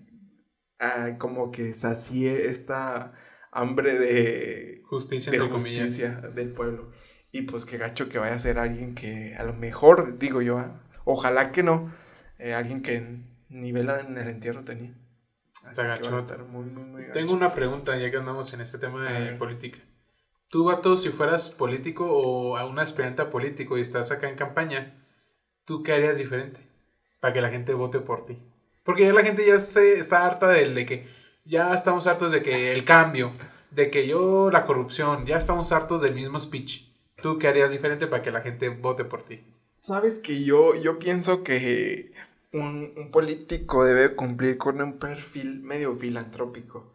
ah, 0.80 1.16
como 1.18 1.50
que 1.50 1.74
sacie 1.74 2.48
esta 2.48 3.14
hambre 3.52 3.98
de, 3.98 4.84
Justicia, 4.86 5.32
de 5.32 5.40
comillas. 5.40 5.64
justicia 5.64 6.10
del 6.36 6.54
pueblo. 6.54 6.92
Y 7.32 7.42
pues 7.44 7.66
qué 7.66 7.80
gacho 7.80 8.08
que 8.08 8.20
vaya 8.20 8.36
a 8.36 8.40
ser 8.40 8.60
alguien 8.60 8.94
que 8.94 9.34
a 9.36 9.42
lo 9.42 9.56
mejor, 9.56 10.20
digo 10.20 10.44
yo, 10.44 10.60
ah, 10.60 10.84
ojalá 11.06 11.52
que 11.52 11.64
no, 11.64 11.92
eh, 12.38 12.54
alguien 12.54 12.82
que 12.82 13.22
ni 13.50 13.72
vela 13.72 14.02
en 14.02 14.18
el 14.18 14.28
entierro 14.28 14.64
tenía. 14.64 14.94
Así 15.64 15.82
que 15.82 16.10
va 16.10 16.16
a 16.16 16.18
estar 16.18 16.44
muy, 16.44 16.66
muy, 16.66 16.84
muy 16.84 17.02
gacho. 17.04 17.14
Tengo 17.14 17.34
una 17.34 17.54
pregunta 17.54 17.98
ya 17.98 18.12
que 18.12 18.18
andamos 18.18 18.54
en 18.54 18.62
este 18.62 18.78
tema 18.78 19.10
de 19.10 19.34
política. 19.34 19.80
Tú, 20.50 20.66
vato, 20.66 20.98
si 20.98 21.10
fueras 21.10 21.50
político 21.50 22.06
o 22.06 22.58
a 22.58 22.66
un 22.66 22.78
aspirante 22.80 23.22
a 23.22 23.30
político 23.30 23.78
y 23.78 23.82
estás 23.82 24.12
acá 24.12 24.30
en 24.30 24.36
campaña, 24.36 25.04
¿tú 25.66 25.82
qué 25.82 25.94
harías 25.94 26.18
diferente 26.18 26.62
para 27.20 27.34
que 27.34 27.42
la 27.42 27.50
gente 27.50 27.74
vote 27.74 28.00
por 28.00 28.26
ti? 28.26 28.38
Porque 28.84 29.06
ya 29.06 29.14
la 29.14 29.24
gente 29.24 29.46
ya 29.46 29.58
se 29.58 29.94
está 29.94 30.26
harta 30.26 30.50
del 30.50 30.76
de 30.76 30.86
que 30.86 31.08
ya 31.46 31.74
estamos 31.74 32.06
hartos 32.08 32.32
de 32.32 32.44
que 32.44 32.74
el 32.74 32.86
cambio, 32.86 33.32
de 33.72 33.90
que 33.90 34.08
yo 34.08 34.52
la 34.52 34.66
corrupción, 34.66 35.26
ya 35.26 35.38
estamos 35.38 35.72
hartos 35.72 36.02
del 36.02 36.14
mismo 36.14 36.40
speech. 36.40 36.90
¿Tú 37.22 37.40
qué 37.40 37.48
harías 37.48 37.72
diferente 37.72 38.08
para 38.08 38.22
que 38.22 38.32
la 38.32 38.42
gente 38.42 38.70
vote 38.70 39.06
por 39.06 39.24
ti? 39.24 39.44
Sabes 39.84 40.20
que 40.20 40.46
yo, 40.46 40.76
yo 40.76 40.98
pienso 40.98 41.44
que 41.44 42.14
un, 42.54 42.94
un 42.96 43.12
político 43.12 43.84
debe 43.84 44.16
cumplir 44.16 44.58
con 44.58 44.82
un 44.82 44.98
perfil 44.98 45.62
medio 45.62 45.94
filantrópico, 45.94 46.94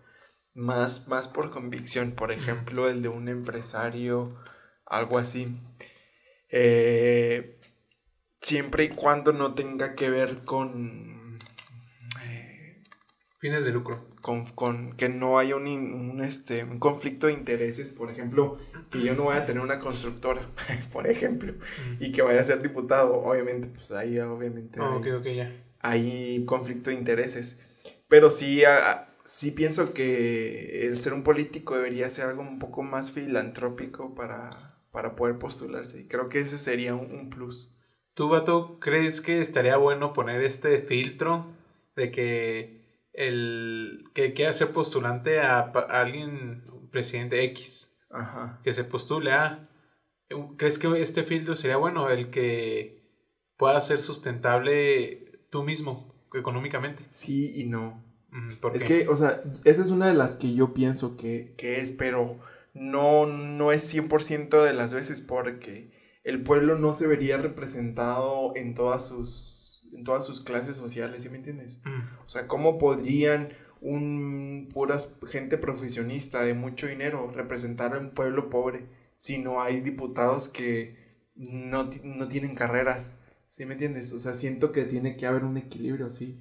más, 0.54 1.06
más 1.06 1.28
por 1.28 1.50
convicción, 1.50 2.12
por 2.12 2.32
ejemplo, 2.32 2.88
el 2.88 3.02
de 3.02 3.08
un 3.10 3.28
empresario, 3.28 4.42
algo 4.86 5.18
así. 5.18 5.60
Eh, 6.48 7.60
siempre 8.40 8.84
y 8.84 8.88
cuando 8.88 9.34
no 9.34 9.54
tenga 9.54 9.94
que 9.94 10.08
ver 10.08 10.44
con, 10.44 11.38
eh, 12.22 12.82
Fines 13.38 13.66
de 13.66 13.72
lucro. 13.72 14.07
Con, 14.22 14.46
con 14.46 14.92
que 14.96 15.08
no 15.08 15.38
haya 15.38 15.56
un, 15.56 15.66
un, 15.66 16.22
este, 16.22 16.64
un 16.64 16.78
conflicto 16.78 17.26
de 17.28 17.32
intereses, 17.34 17.88
por 17.88 18.10
ejemplo, 18.10 18.58
que 18.90 19.02
yo 19.02 19.14
no 19.14 19.24
voy 19.24 19.36
a 19.36 19.44
tener 19.44 19.62
una 19.62 19.78
constructora, 19.78 20.42
por 20.92 21.06
ejemplo, 21.06 21.54
y 22.00 22.12
que 22.12 22.22
vaya 22.22 22.40
a 22.40 22.44
ser 22.44 22.62
diputado, 22.62 23.14
obviamente, 23.22 23.68
pues 23.68 23.92
ahí 23.92 24.18
obviamente 24.18 24.80
Ah, 24.80 24.94
hay, 24.94 25.10
ok, 25.10 25.20
ok, 25.20 25.26
ya. 25.34 25.64
hay 25.80 26.44
conflicto 26.46 26.90
de 26.90 26.96
intereses. 26.96 27.60
Pero 28.08 28.30
sí, 28.30 28.62
sí 29.24 29.50
pienso 29.50 29.92
que 29.92 30.86
el 30.86 31.00
ser 31.00 31.12
un 31.12 31.22
político 31.22 31.76
debería 31.76 32.08
ser 32.10 32.26
algo 32.26 32.42
un 32.42 32.58
poco 32.58 32.82
más 32.82 33.10
filantrópico 33.12 34.14
para, 34.14 34.80
para 34.90 35.14
poder 35.16 35.38
postularse. 35.38 36.00
Y 36.00 36.08
creo 36.08 36.28
que 36.28 36.40
ese 36.40 36.58
sería 36.58 36.94
un, 36.94 37.30
plus. 37.30 37.74
¿Tú, 38.14 38.28
Vato, 38.28 38.78
crees 38.80 39.20
que 39.20 39.40
estaría 39.40 39.76
bueno 39.76 40.12
poner 40.12 40.42
este 40.42 40.80
filtro 40.80 41.46
de 41.96 42.10
que 42.10 42.77
el 43.18 44.04
que 44.14 44.32
quiera 44.32 44.52
ser 44.52 44.70
postulante 44.70 45.40
a, 45.40 45.58
alguien, 45.88 46.62
presidente 46.92 47.42
X, 47.46 47.98
que 48.62 48.72
se 48.72 48.84
postule 48.84 49.32
a... 49.32 49.68
¿Crees 50.56 50.78
que 50.78 51.02
este 51.02 51.24
filtro 51.24 51.56
sería 51.56 51.78
bueno, 51.78 52.10
el 52.10 52.30
que 52.30 53.02
pueda 53.56 53.80
ser 53.80 54.02
sustentable 54.02 55.42
tú 55.50 55.64
mismo, 55.64 56.14
económicamente? 56.32 57.04
Sí 57.08 57.60
y 57.60 57.64
no. 57.64 58.04
es 58.72 58.84
que, 58.84 59.08
o 59.08 59.16
sea, 59.16 59.42
esa 59.64 59.82
es 59.82 59.90
una 59.90 60.06
de 60.06 60.14
las 60.14 60.36
que 60.36 60.54
yo 60.54 60.72
pienso 60.72 61.16
que, 61.16 61.54
que 61.58 61.80
es, 61.80 61.90
pero 61.90 62.38
no, 62.72 63.26
no 63.26 63.72
es 63.72 63.92
100% 63.92 64.62
de 64.62 64.74
las 64.74 64.94
veces 64.94 65.22
porque 65.22 66.20
el 66.22 66.44
pueblo 66.44 66.78
no 66.78 66.92
se 66.92 67.08
vería 67.08 67.36
representado 67.38 68.52
en 68.54 68.74
todas 68.74 69.08
sus, 69.08 69.67
en 69.92 70.04
todas 70.04 70.26
sus 70.26 70.40
clases 70.40 70.76
sociales, 70.76 71.22
¿sí 71.22 71.28
me 71.28 71.36
entiendes? 71.36 71.80
O 72.24 72.28
sea, 72.28 72.46
¿cómo 72.46 72.78
podrían 72.78 73.50
un 73.80 74.68
puras 74.72 75.16
gente 75.28 75.56
profesionista 75.58 76.42
de 76.42 76.54
mucho 76.54 76.86
dinero 76.86 77.30
representar 77.34 77.94
a 77.94 77.98
un 77.98 78.10
pueblo 78.10 78.50
pobre 78.50 78.86
si 79.16 79.38
no 79.38 79.62
hay 79.62 79.80
diputados 79.80 80.48
que 80.48 80.96
no, 81.34 81.88
no 82.02 82.28
tienen 82.28 82.54
carreras? 82.54 83.18
¿Sí 83.46 83.64
me 83.66 83.74
entiendes? 83.74 84.12
O 84.12 84.18
sea, 84.18 84.34
siento 84.34 84.72
que 84.72 84.84
tiene 84.84 85.16
que 85.16 85.26
haber 85.26 85.44
un 85.44 85.56
equilibrio, 85.56 86.10
sí. 86.10 86.38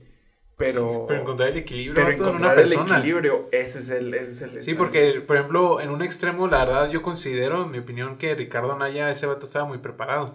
Pero, 0.58 1.06
pero 1.08 1.22
encontrar 1.22 1.50
el 1.50 1.58
equilibrio 1.58 1.94
pero 1.94 2.10
encontrar 2.10 2.58
el 2.58 2.74
equilibrio 2.74 3.48
ese 3.52 3.78
es 3.78 3.92
el, 3.92 4.12
ese 4.12 4.24
es 4.24 4.42
el 4.42 4.64
sí 4.64 4.74
porque 4.74 5.22
por 5.22 5.36
ejemplo 5.36 5.80
en 5.80 5.92
un 5.92 6.02
extremo 6.02 6.48
la 6.48 6.66
verdad 6.66 6.90
yo 6.90 7.04
considero 7.04 7.66
en 7.66 7.70
mi 7.70 7.78
opinión 7.78 8.18
que 8.18 8.34
Ricardo 8.34 8.72
Anaya 8.72 9.12
ese 9.12 9.28
vato 9.28 9.46
estaba 9.46 9.66
muy 9.66 9.78
preparado 9.78 10.34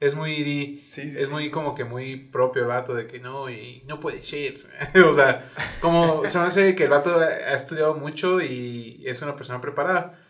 es 0.00 0.14
muy 0.14 0.74
es 0.74 1.30
muy 1.30 1.50
como 1.50 1.74
que 1.74 1.84
muy 1.84 2.16
propio 2.16 2.62
el 2.62 2.68
vato 2.68 2.94
de 2.94 3.06
que 3.06 3.20
no 3.20 3.48
y 3.48 3.82
no 3.86 4.00
puede 4.00 4.22
ser 4.22 4.58
o 5.06 5.12
sea 5.12 5.50
como 5.80 6.24
se 6.28 6.38
me 6.38 6.44
hace 6.44 6.74
que 6.74 6.84
el 6.84 6.90
vato 6.90 7.18
ha 7.18 7.52
estudiado 7.52 7.94
mucho 7.94 8.40
y 8.40 9.02
es 9.06 9.22
una 9.22 9.36
persona 9.36 9.60
preparada. 9.60 10.20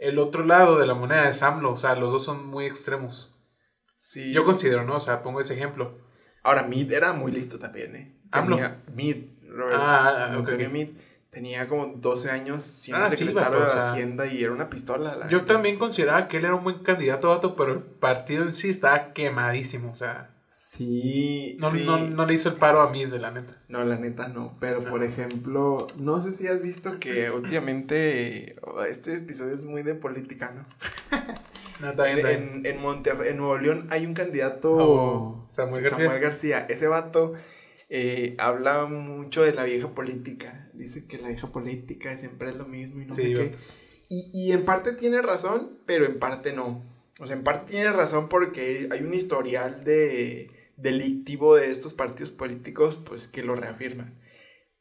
El 0.00 0.18
otro 0.18 0.44
lado 0.44 0.78
de 0.78 0.86
la 0.86 0.94
moneda 0.94 1.28
es 1.28 1.42
AMLO 1.42 1.72
o 1.72 1.76
sea 1.76 1.94
los 1.94 2.12
dos 2.12 2.24
son 2.24 2.46
muy 2.46 2.66
extremos. 2.66 3.38
Sí. 3.94 4.32
Yo 4.32 4.44
considero 4.44 4.84
no 4.84 4.96
o 4.96 5.00
sea 5.00 5.22
pongo 5.22 5.40
ese 5.40 5.54
ejemplo. 5.54 5.98
Ahora 6.42 6.64
Mid 6.64 6.92
era 6.92 7.12
muy 7.12 7.32
listo 7.32 7.58
también 7.58 7.96
eh 7.96 8.20
Tenía 8.30 8.82
Mid, 8.92 9.16
ah, 9.72 10.26
Antonio 10.28 10.68
Mid. 10.68 10.88
Tenía 11.34 11.66
como 11.66 11.86
12 11.86 12.30
años 12.30 12.62
siendo 12.62 13.04
ah, 13.04 13.08
secretario 13.08 13.58
de 13.58 13.66
Hacienda 13.66 14.26
y 14.26 14.44
era 14.44 14.52
una 14.52 14.70
pistola. 14.70 15.28
yo 15.28 15.44
también 15.44 15.78
consideraba 15.78 16.28
que 16.28 16.36
él 16.36 16.44
era 16.44 16.54
un 16.54 16.62
buen 16.62 16.78
candidato, 16.84 17.28
dato, 17.28 17.56
pero 17.56 17.72
el 17.72 17.80
partido 17.82 18.44
en 18.44 18.52
sí 18.52 18.70
estaba 18.70 19.12
quemadísimo, 19.12 19.90
o 19.90 19.96
sea. 19.96 20.30
Sí 20.46 21.58
no, 21.58 21.72
No, 22.10 22.26
le 22.26 22.34
hizo 22.34 22.50
el 22.50 22.54
paro 22.54 22.80
a 22.80 22.90
Mid, 22.90 23.08
de 23.08 23.18
la 23.18 23.32
neta. 23.32 23.60
No, 23.66 23.82
la 23.82 23.96
neta 23.96 24.28
no. 24.28 24.56
Pero 24.60 24.84
por 24.84 25.02
ejemplo, 25.02 25.88
no 25.96 26.20
sé 26.20 26.30
si 26.30 26.46
has 26.46 26.62
visto 26.62 27.00
que 27.00 27.28
últimamente 27.32 28.54
este 28.88 29.14
episodio 29.14 29.52
es 29.52 29.64
muy 29.64 29.82
de 29.82 29.96
política, 29.96 30.52
¿no? 30.54 30.64
en, 32.06 32.64
en, 32.64 32.80
Monterrey, 32.80 33.30
en 33.30 33.38
Nuevo 33.38 33.58
León 33.58 33.88
hay 33.90 34.06
un 34.06 34.14
candidato 34.14 34.76
oh, 34.76 35.46
Samuel 35.48 35.82
García. 35.82 36.04
Samuel 36.04 36.22
García. 36.22 36.66
Ese 36.68 36.86
vato 36.86 37.32
eh, 37.96 38.34
habla 38.38 38.86
mucho 38.86 39.44
de 39.44 39.54
la 39.54 39.62
vieja 39.62 39.94
política. 39.94 40.68
Dice 40.72 41.06
que 41.06 41.16
la 41.16 41.28
vieja 41.28 41.52
política 41.52 42.16
siempre 42.16 42.48
es 42.48 42.56
lo 42.56 42.64
mismo 42.64 43.00
y 43.00 43.06
no 43.06 43.14
sé 43.14 43.32
qué. 43.32 43.54
Y, 44.08 44.30
y, 44.34 44.50
en 44.50 44.64
parte 44.64 44.94
tiene 44.94 45.22
razón, 45.22 45.78
pero 45.86 46.04
en 46.04 46.18
parte 46.18 46.52
no. 46.52 46.82
O 47.20 47.26
sea, 47.28 47.36
en 47.36 47.44
parte 47.44 47.70
tiene 47.70 47.92
razón 47.92 48.28
porque 48.28 48.88
hay 48.90 49.00
un 49.00 49.14
historial 49.14 49.84
de 49.84 50.50
delictivo 50.76 51.54
de 51.54 51.70
estos 51.70 51.94
partidos 51.94 52.32
políticos, 52.32 52.96
pues 52.96 53.28
que 53.28 53.44
lo 53.44 53.54
reafirman. 53.54 54.20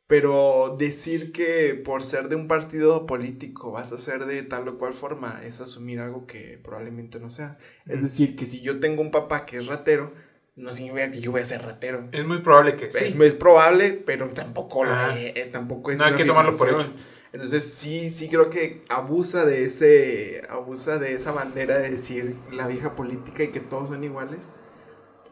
Pero 0.08 0.76
decir 0.80 1.32
que 1.32 1.76
por 1.76 2.04
ser 2.04 2.30
de 2.30 2.36
un 2.36 2.48
partido 2.48 3.06
político 3.06 3.70
vas 3.70 3.94
a 3.94 3.98
ser 3.98 4.26
de 4.26 4.42
tal 4.42 4.68
o 4.68 4.80
cual 4.80 4.96
forma 4.96 5.44
es 5.46 5.62
asumir 5.62 6.00
algo 6.00 6.26
que 6.26 6.60
probablemente 6.64 7.20
no 7.20 7.30
sea. 7.30 7.60
Es 7.86 8.02
decir, 8.02 8.36
que 8.36 8.48
si 8.48 8.62
yo 8.62 8.80
tengo 8.80 9.04
un 9.04 9.12
papá 9.12 9.46
que 9.46 9.58
es 9.58 9.68
ratero, 9.68 10.14
no 10.56 10.72
significa 10.72 11.10
que 11.10 11.20
yo 11.20 11.32
voy 11.32 11.42
a 11.42 11.46
ser 11.46 11.64
ratero. 11.64 12.08
Es 12.12 12.26
muy 12.26 12.42
probable 12.42 12.76
que 12.76 12.92
sí. 12.92 13.04
Es, 13.06 13.34
probable, 13.34 13.94
pero 13.94 14.30
tampoco, 14.30 14.86
eh, 14.86 15.50
tampoco 15.52 15.92
es 15.92 16.00
no 16.00 16.06
hay 16.06 16.16
que 16.16 16.26
tomarlo 16.26 16.56
por 16.56 16.70
hecho. 16.70 16.94
Entonces 17.32 17.64
sí, 17.74 18.12
sí 18.12 18.30
creo 18.30 18.52
que 18.52 18.84
abusa 18.90 19.44
de 19.46 19.66
ese, 19.66 20.46
abusa 20.50 21.00
de 21.00 21.14
esa 21.14 21.32
bandera 21.32 21.80
de 21.80 21.90
decir 21.90 22.36
la 22.52 22.68
vieja 22.68 22.94
política 22.94 23.44
y 23.44 23.48
que 23.48 23.60
todos 23.60 23.90
son 23.90 24.04
iguales. 24.04 24.54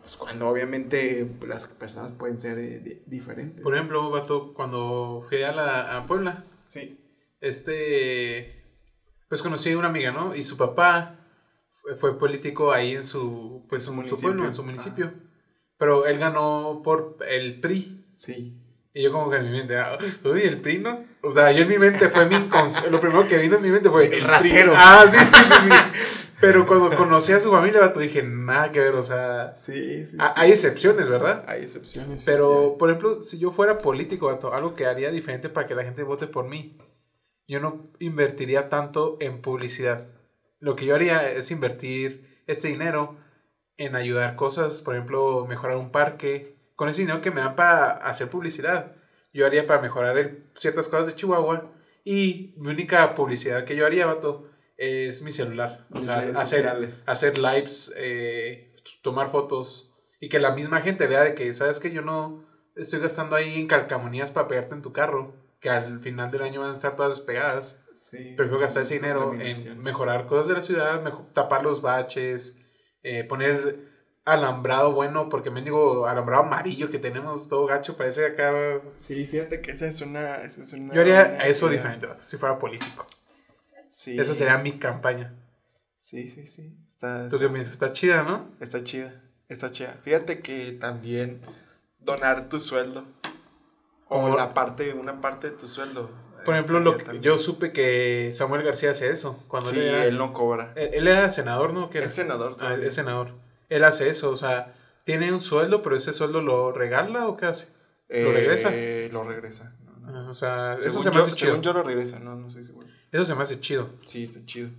Pues 0.02 0.18
cuando 0.18 0.50
obviamente 0.50 1.30
las 1.48 1.68
personas 1.68 2.12
pueden 2.12 2.40
ser 2.40 2.58
eh, 2.58 3.04
diferentes. 3.06 3.62
Por 3.62 3.76
ejemplo, 3.76 4.10
Bato, 4.10 4.52
cuando 4.56 5.24
fui 5.30 5.44
a, 5.44 5.52
la, 5.52 5.98
a 5.98 6.08
Puebla, 6.08 6.46
sí. 6.66 7.00
este, 7.40 8.66
pues 9.30 9.44
conocí 9.44 9.72
a 9.72 9.78
una 9.78 9.90
amiga, 9.90 10.12
¿no? 10.12 10.36
Y 10.36 10.44
su 10.44 10.58
papá 10.58 11.21
fue 12.00 12.18
político 12.18 12.72
ahí 12.72 12.96
en 12.96 13.04
su, 13.04 13.66
pues, 13.70 13.84
su, 13.84 13.94
municipio. 13.94 14.30
pueblo, 14.30 14.46
en 14.46 14.54
su 14.54 14.64
municipio. 14.64 15.14
Pero 15.78 16.06
él 16.06 16.20
ganó 16.20 16.82
por 16.84 17.18
el 17.28 17.60
PRI. 17.60 18.06
Sí. 18.14 18.58
Y 18.94 19.04
yo 19.04 19.12
como 19.12 19.30
que 19.30 19.38
en 19.38 19.46
mi 19.46 19.52
mente, 19.52 19.78
ah, 19.78 19.98
uy, 20.26 20.42
el 20.42 20.62
PRI, 20.62 20.80
¿no? 20.80 21.06
O 21.22 21.32
sea, 21.32 21.52
yo 21.52 21.64
en 21.64 21.70
mi 21.70 21.78
mente 21.78 22.10
fue 22.10 22.26
mi 22.26 22.36
lo 22.90 23.00
primero 23.00 23.28
que 23.28 23.38
vino 23.38 23.56
en 23.56 23.64
mi 23.64 23.70
mente 23.70 23.90
fue 23.90 24.06
el, 24.06 24.24
ratero. 24.24 24.74
Ah, 24.76 25.06
sí, 25.10 25.18
sí, 25.18 25.44
sí, 25.44 25.70
sí. 26.04 26.32
Pero 26.42 26.66
cuando 26.66 26.96
conocí 26.98 27.32
a 27.32 27.40
su 27.40 27.52
familia, 27.52 27.88
dije, 27.90 28.24
nada 28.24 28.72
que 28.72 28.80
ver, 28.80 28.96
o 28.96 29.04
sea. 29.04 29.56
Sí, 29.56 30.06
sí. 30.06 30.18
Hay 30.36 30.52
excepciones, 30.52 31.08
¿verdad? 31.08 31.46
Hay 31.48 31.62
excepciones. 31.62 32.26
Pero, 32.26 32.78
por 32.78 32.90
ejemplo, 32.90 33.22
si 33.22 33.38
yo 33.38 33.52
fuera 33.52 33.78
político, 33.78 34.30
algo 34.52 34.76
que 34.76 34.88
haría 34.88 35.12
diferente 35.12 35.50
para 35.50 35.68
que 35.68 35.76
la 35.76 35.84
gente 35.84 36.02
vote 36.02 36.26
por 36.26 36.50
mí, 36.50 36.78
yo 37.48 37.60
no 37.60 37.92
invertiría 38.00 38.70
tanto 38.70 39.18
en 39.20 39.42
publicidad. 39.42 40.08
Lo 40.62 40.76
que 40.76 40.86
yo 40.86 40.96
haría 40.96 41.30
es 41.30 41.52
invertir 41.52 42.44
ese 42.48 42.70
dinero 42.70 43.18
en 43.78 43.96
ayudar 43.96 44.36
cosas, 44.36 44.82
por 44.82 44.96
ejemplo, 44.96 45.46
mejorar 45.48 45.78
un 45.78 45.92
parque. 45.92 46.56
Con 46.76 46.88
ese 46.88 47.02
dinero 47.02 47.22
que 47.22 47.32
me 47.32 47.42
dan 47.42 47.56
para 47.56 47.92
hacer 47.92 48.30
publicidad, 48.30 48.96
yo 49.34 49.46
haría 49.46 49.66
para 49.66 49.82
mejorar 49.82 50.38
ciertas 50.56 50.88
cosas 50.88 51.08
de 51.08 51.16
Chihuahua. 51.16 51.74
Y 52.04 52.54
mi 52.58 52.70
única 52.70 53.14
publicidad 53.16 53.66
que 53.66 53.76
yo 53.76 53.86
haría, 53.86 54.06
vato, 54.06 54.50
es 54.78 55.24
mi 55.24 55.32
celular. 55.32 55.88
O 55.92 56.02
sea, 56.02 56.18
hacer, 56.18 56.68
hacer 57.08 57.38
lives, 57.38 57.94
eh, 57.98 58.74
tomar 59.02 59.32
fotos 59.32 59.98
y 60.20 60.30
que 60.30 60.40
la 60.40 60.52
misma 60.52 60.82
gente 60.82 61.08
vea 61.08 61.24
de 61.24 61.34
que, 61.34 61.54
¿sabes 61.56 61.80
que 61.80 61.92
Yo 61.92 62.04
no 62.04 62.46
estoy 62.76 63.00
gastando 63.00 63.36
ahí 63.36 63.60
en 63.60 63.68
calcamonías 63.68 64.32
para 64.32 64.48
pegarte 64.48 64.76
en 64.76 64.84
tu 64.84 64.94
carro 64.94 65.34
que 65.62 65.70
al 65.70 66.00
final 66.02 66.32
del 66.32 66.42
año 66.42 66.60
van 66.60 66.72
a 66.72 66.74
estar 66.74 66.96
todas 66.96 67.16
despegadas. 67.18 67.84
Sí. 67.94 68.34
Prefiero 68.36 68.60
gastar 68.60 68.82
ese 68.82 68.96
dinero 68.96 69.34
en 69.40 69.80
mejorar 69.82 70.26
cosas 70.26 70.48
de 70.48 70.54
la 70.56 70.62
ciudad, 70.64 71.04
tapar 71.34 71.64
los 71.64 71.82
baches, 71.82 72.60
eh, 73.04 73.24
poner 73.24 73.90
alambrado 74.26 74.92
bueno, 74.94 75.30
porque 75.30 75.52
me 75.52 75.62
digo 75.62 76.08
alambrado 76.08 76.44
amarillo 76.44 76.90
que 76.90 76.98
tenemos 76.98 77.48
todo 77.48 77.68
gacho, 77.68 77.96
parece 77.96 78.26
acá. 78.26 78.82
Sí, 78.96 79.26
fíjate 79.28 79.62
que 79.62 79.72
esa 79.72 79.88
es 79.88 80.02
una. 80.02 80.48
Yo 80.94 81.02
haría 81.02 81.38
eso 81.46 81.70
diferente, 81.70 82.08
si 82.18 82.38
fuera 82.38 82.58
político. 82.58 83.06
Sí. 83.88 84.20
Esa 84.20 84.34
sería 84.34 84.58
mi 84.58 84.80
campaña. 84.80 85.36
Sí, 86.00 86.30
sí, 86.32 86.48
sí. 86.48 86.76
Está, 86.88 87.28
¿Tú 87.30 87.38
qué 87.38 87.48
piensas? 87.50 87.74
Está 87.74 87.94
chida, 87.94 88.24
¿no? 88.24 88.50
Está 88.60 88.84
chida. 88.84 89.22
Está 89.48 89.70
chida. 89.72 90.00
Fíjate 90.02 90.40
que 90.40 90.72
también 90.72 91.42
donar 92.00 92.50
tu 92.50 92.60
sueldo 92.60 93.06
o 94.14 94.36
la 94.36 94.54
parte, 94.54 94.94
una 94.94 95.22
parte 95.22 95.52
de 95.52 95.58
tu 95.58 95.68
sueldo. 95.68 96.10
Por 96.44 96.56
ejemplo, 96.56 96.80
lo 96.80 96.98
que, 96.98 97.20
yo 97.22 97.38
supe 97.38 97.72
que 97.72 98.32
Samuel 98.34 98.64
García 98.64 98.92
hace 98.92 99.10
eso. 99.10 99.42
Cuando 99.48 99.70
sí, 99.70 99.80
él, 99.80 100.18
no 100.18 100.34
cobra. 100.34 100.74
Él, 100.76 101.08
era 101.08 101.30
senador, 101.30 101.74
¿no? 101.74 101.90
es 101.94 102.14
senador. 102.14 102.58
Ah, 102.60 102.76
es 102.76 102.94
senador. 102.94 103.30
Él 103.70 103.84
hace 103.86 104.10
eso, 104.10 104.32
o 104.32 104.36
sea, 104.36 104.74
tiene 105.06 105.32
un 105.32 105.40
sueldo, 105.40 105.82
pero 105.82 105.96
ese 105.96 106.12
sueldo 106.12 106.42
lo 106.42 106.74
regala 106.74 107.28
o 107.28 107.38
qué 107.38 107.46
hace? 107.46 107.74
¿Lo 108.10 108.18
eh, 108.18 108.34
regresa? 108.34 108.72
Lo 109.14 109.24
regresa. 109.24 109.76
O 110.28 110.34
sea, 110.34 110.76
eso 110.76 111.00
se 111.00 111.10
me 111.10 111.18
hace 111.18 111.32
chido. 111.32 111.52
Según 111.52 111.62
yo 111.62 111.72
lo 111.72 111.84
regresa, 111.84 112.20
no, 112.20 112.36
no 112.36 112.48
estoy 112.48 112.64
seguro. 112.64 112.88
Eso 113.12 113.24
se 113.24 113.36
me 113.36 113.44
hace 113.44 113.62
chido. 113.62 113.92
Sí, 114.06 114.26
está 114.26 114.44
chido. 114.46 114.72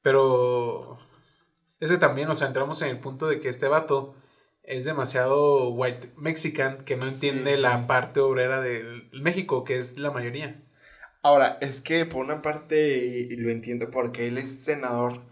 Pero 0.00 0.98
ese 1.80 1.98
también, 1.98 2.28
o 2.30 2.36
sea, 2.36 2.46
entramos 2.46 2.80
en 2.82 2.90
el 2.90 3.00
punto 3.00 3.26
de 3.26 3.40
que 3.40 3.48
este 3.48 3.66
vato 3.66 4.14
es 4.64 4.84
demasiado 4.84 5.70
white 5.70 6.10
mexican 6.16 6.84
que 6.84 6.96
no 6.96 7.06
entiende 7.06 7.56
la 7.56 7.86
parte 7.86 8.20
obrera 8.20 8.60
de 8.60 9.08
México, 9.12 9.64
que 9.64 9.76
es 9.76 9.98
la 9.98 10.10
mayoría. 10.10 10.60
Ahora, 11.22 11.58
es 11.60 11.80
que 11.80 12.04
por 12.04 12.24
una 12.24 12.42
parte 12.42 13.28
lo 13.30 13.50
entiendo 13.50 13.90
porque 13.90 14.28
él 14.28 14.38
es 14.38 14.64
senador 14.64 15.22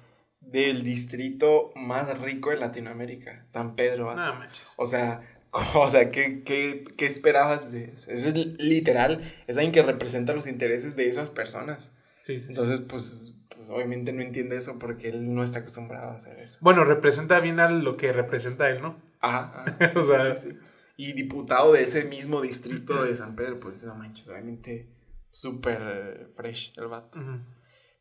del 0.41 0.83
distrito 0.83 1.71
más 1.75 2.21
rico 2.21 2.51
de 2.51 2.57
Latinoamérica, 2.57 3.45
San 3.49 3.75
Pedro. 3.77 4.15
No, 4.15 4.33
o 4.79 4.87
sea, 4.87 5.21
O 5.75 5.91
sea, 5.91 6.11
¿qué, 6.11 6.43
qué, 6.43 6.85
qué 6.97 7.07
esperabas 7.07 7.73
de 7.73 7.93
eso? 7.95 8.11
Es 8.11 8.33
literal, 8.35 9.21
es 9.47 9.57
alguien 9.57 9.73
que 9.73 9.83
representa 9.83 10.33
los 10.33 10.47
intereses 10.47 10.97
de 10.97 11.09
esas 11.09 11.31
personas. 11.31 11.93
Sí, 12.21 12.39
sí, 12.39 12.47
Entonces, 12.51 12.81
pues, 12.81 13.35
pues 13.63 13.71
obviamente 13.71 14.13
no 14.13 14.23
entiende 14.23 14.57
eso 14.57 14.77
porque 14.77 15.09
él 15.09 15.33
no 15.33 15.45
está 15.45 15.61
acostumbrado 15.61 16.11
a 16.11 16.17
hacer 16.17 16.41
eso. 16.41 16.59
Bueno, 16.61 16.85
representa 16.85 17.39
bien 17.39 17.61
a 17.61 17.71
lo 17.71 17.97
que 17.97 18.13
representa 18.13 18.69
él, 18.69 18.83
¿no? 18.83 19.01
Ajá. 19.21 19.65
Eso, 19.79 20.03
sí, 20.03 20.59
Y 20.97 21.13
diputado 21.13 21.73
de 21.73 21.85
ese 21.85 22.07
mismo 22.07 22.41
distrito 22.41 23.05
de 23.05 23.15
San 23.15 23.37
Pedro, 23.37 23.61
pues 23.61 23.85
no 23.85 23.95
manches, 23.95 24.29
obviamente 24.29 24.89
súper 25.31 26.29
fresh 26.35 26.73
el 26.77 26.89
vato. 26.89 27.21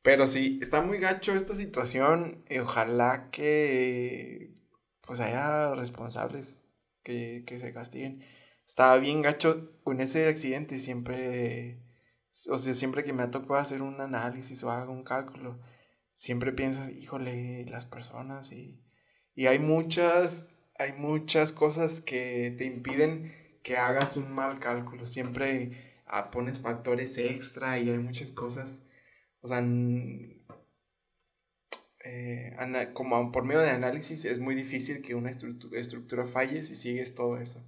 Pero 0.02 0.26
sí, 0.26 0.58
está 0.64 0.82
muy 0.82 0.98
gacho 0.98 1.36
esta 1.36 1.54
situación. 1.54 2.44
Y 2.50 2.58
ojalá 2.58 3.30
que 3.30 4.56
pues 5.06 5.20
haya 5.20 5.76
responsables 5.76 6.64
que, 7.04 7.46
se 7.48 7.72
castiguen. 7.72 8.24
Estaba 8.66 8.98
bien 8.98 9.22
gacho 9.22 9.80
con 9.84 10.02
ese 10.02 10.28
accidente 10.28 10.80
siempre, 10.80 11.81
o 12.50 12.58
sea, 12.58 12.74
siempre 12.74 13.04
que 13.04 13.14
me 13.14 13.24
ha 13.24 13.32
tocado 13.32 13.56
hacer 13.56 13.82
un 13.82 14.00
análisis 14.02 14.64
o 14.64 14.72
hago 14.72 14.92
un 14.92 15.04
cálculo, 15.04 15.60
siempre 16.16 16.54
piensas, 16.54 16.90
híjole, 16.90 17.66
las 17.66 17.86
personas 17.86 18.52
y, 18.52 18.82
y 19.36 19.48
hay 19.48 19.60
muchas, 19.60 20.50
hay 20.78 20.94
muchas 20.94 21.52
cosas 21.52 22.02
que 22.02 22.54
te 22.58 22.66
impiden 22.66 23.32
que 23.64 23.78
hagas 23.78 24.18
un 24.18 24.32
mal 24.32 24.60
cálculo. 24.60 25.06
Siempre 25.06 26.02
ah, 26.08 26.32
pones 26.32 26.60
factores 26.60 27.18
extra 27.18 27.80
y 27.80 27.90
hay 27.90 27.98
muchas 27.98 28.32
cosas, 28.32 28.86
o 29.42 29.48
sea, 29.48 29.62
eh, 32.04 32.56
como 32.94 33.32
por 33.32 33.44
medio 33.46 33.62
de 33.62 33.70
análisis 33.70 34.26
es 34.26 34.40
muy 34.40 34.56
difícil 34.56 35.02
que 35.02 35.16
una 35.16 35.30
estructura, 35.30 36.26
falle 36.26 36.64
si 36.64 36.76
sigues 36.76 37.16
todo 37.16 37.38
eso. 37.38 37.66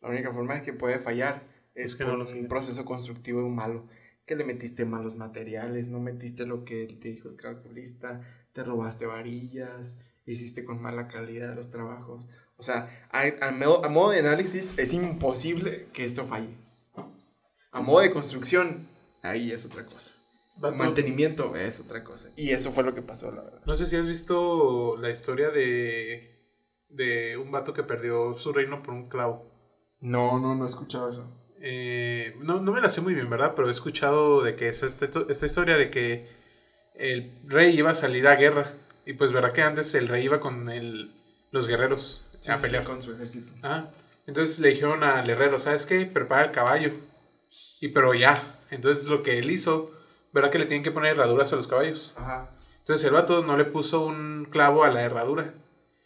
La 0.00 0.08
única 0.10 0.32
forma 0.32 0.54
de 0.54 0.62
que 0.62 0.72
puede 0.72 0.98
fallar 0.98 1.46
es 1.78 1.96
con 1.96 2.20
un 2.20 2.48
proceso 2.48 2.84
constructivo 2.84 3.48
malo. 3.48 3.86
Que 4.26 4.36
le 4.36 4.44
metiste 4.44 4.84
malos 4.84 5.14
materiales, 5.14 5.88
no 5.88 6.00
metiste 6.00 6.44
lo 6.44 6.64
que 6.64 6.86
te 7.00 7.08
dijo 7.08 7.30
el 7.30 7.36
calculista, 7.36 8.20
te 8.52 8.62
robaste 8.62 9.06
varillas, 9.06 10.00
hiciste 10.26 10.64
con 10.64 10.82
mala 10.82 11.08
calidad 11.08 11.54
los 11.54 11.70
trabajos. 11.70 12.28
O 12.58 12.62
sea, 12.62 12.90
a, 13.10 13.52
modo 13.88 14.10
de 14.10 14.18
análisis 14.18 14.74
es 14.76 14.92
imposible 14.92 15.86
que 15.92 16.04
esto 16.04 16.24
falle. 16.24 16.58
A 17.70 17.80
modo 17.80 18.00
de 18.00 18.10
construcción, 18.10 18.88
ahí 19.22 19.52
es 19.52 19.64
otra 19.64 19.86
cosa. 19.86 20.12
Mantenimiento 20.56 21.54
es 21.54 21.80
otra 21.80 22.02
cosa. 22.02 22.30
Y 22.36 22.50
eso 22.50 22.72
fue 22.72 22.82
lo 22.82 22.94
que 22.94 23.02
pasó, 23.02 23.30
la 23.30 23.42
verdad. 23.42 23.60
No 23.64 23.76
sé 23.76 23.86
si 23.86 23.96
has 23.96 24.06
visto 24.06 24.96
la 24.96 25.08
historia 25.08 25.50
de, 25.50 26.36
de 26.88 27.36
un 27.36 27.52
vato 27.52 27.72
que 27.72 27.84
perdió 27.84 28.34
su 28.34 28.52
reino 28.52 28.82
por 28.82 28.94
un 28.94 29.08
clavo. 29.08 29.46
No, 30.00 30.40
no, 30.40 30.54
no 30.56 30.64
he 30.64 30.66
escuchado 30.66 31.08
eso. 31.08 31.37
Eh, 31.60 32.36
no, 32.40 32.60
no 32.60 32.72
me 32.72 32.80
la 32.80 32.88
sé 32.88 33.00
muy 33.00 33.14
bien, 33.14 33.28
¿verdad? 33.28 33.52
Pero 33.56 33.68
he 33.68 33.72
escuchado 33.72 34.42
de 34.42 34.56
que 34.56 34.68
es 34.68 34.82
este, 34.82 35.08
esta 35.28 35.46
historia 35.46 35.76
de 35.76 35.90
que 35.90 36.28
el 36.94 37.32
rey 37.46 37.76
iba 37.76 37.90
a 37.90 37.94
salir 37.94 38.26
a 38.28 38.36
guerra. 38.36 38.72
Y 39.06 39.14
pues, 39.14 39.32
¿verdad 39.32 39.52
que 39.52 39.62
antes 39.62 39.94
el 39.94 40.08
rey 40.08 40.24
iba 40.24 40.40
con 40.40 40.68
el, 40.68 41.12
los 41.50 41.66
guerreros 41.66 42.28
a 42.48 42.60
pelear? 42.60 42.84
con 42.84 43.02
su 43.02 43.14
ejército. 43.14 43.52
Entonces 44.26 44.58
le 44.58 44.68
dijeron 44.70 45.02
al 45.04 45.28
herrero, 45.28 45.58
¿sabes 45.58 45.86
qué? 45.86 46.04
Prepara 46.06 46.44
el 46.44 46.52
caballo. 46.52 46.92
Y 47.80 47.88
pero 47.88 48.14
ya. 48.14 48.34
Entonces 48.70 49.06
lo 49.06 49.22
que 49.22 49.38
él 49.38 49.50
hizo 49.50 49.98
¿verdad 50.32 50.50
que 50.50 50.58
le 50.58 50.66
tienen 50.66 50.84
que 50.84 50.90
poner 50.90 51.12
herraduras 51.12 51.52
a 51.52 51.56
los 51.56 51.68
caballos? 51.68 52.14
Ajá. 52.16 52.50
Entonces 52.80 53.06
el 53.06 53.12
vato 53.12 53.42
no 53.42 53.56
le 53.56 53.64
puso 53.64 54.04
un 54.04 54.46
clavo 54.50 54.84
a 54.84 54.90
la 54.90 55.02
herradura. 55.02 55.54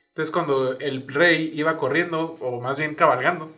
Entonces 0.09 0.33
cuando 0.33 0.79
el 0.79 1.07
rey 1.09 1.51
iba 1.55 1.77
corriendo, 1.77 2.37
o 2.41 2.61
más 2.61 2.77
bien 2.79 2.95
cabalgando, 2.95 3.53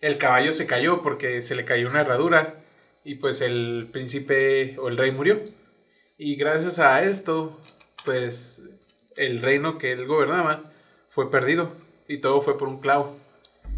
el 0.00 0.18
caballo 0.18 0.52
se 0.52 0.66
cayó 0.66 1.02
porque 1.02 1.42
se 1.42 1.54
le 1.54 1.64
cayó 1.64 1.88
una 1.88 2.00
herradura 2.00 2.62
y 3.04 3.16
pues 3.16 3.40
el 3.40 3.88
príncipe 3.92 4.76
o 4.78 4.88
el 4.88 4.96
rey 4.96 5.12
murió. 5.12 5.40
Y 6.18 6.36
gracias 6.36 6.78
a 6.78 7.02
esto, 7.02 7.58
pues 8.04 8.68
el 9.16 9.40
reino 9.40 9.78
que 9.78 9.92
él 9.92 10.06
gobernaba 10.06 10.72
fue 11.08 11.30
perdido 11.30 11.72
y 12.08 12.18
todo 12.18 12.42
fue 12.42 12.58
por 12.58 12.68
un 12.68 12.80
clavo. 12.80 13.16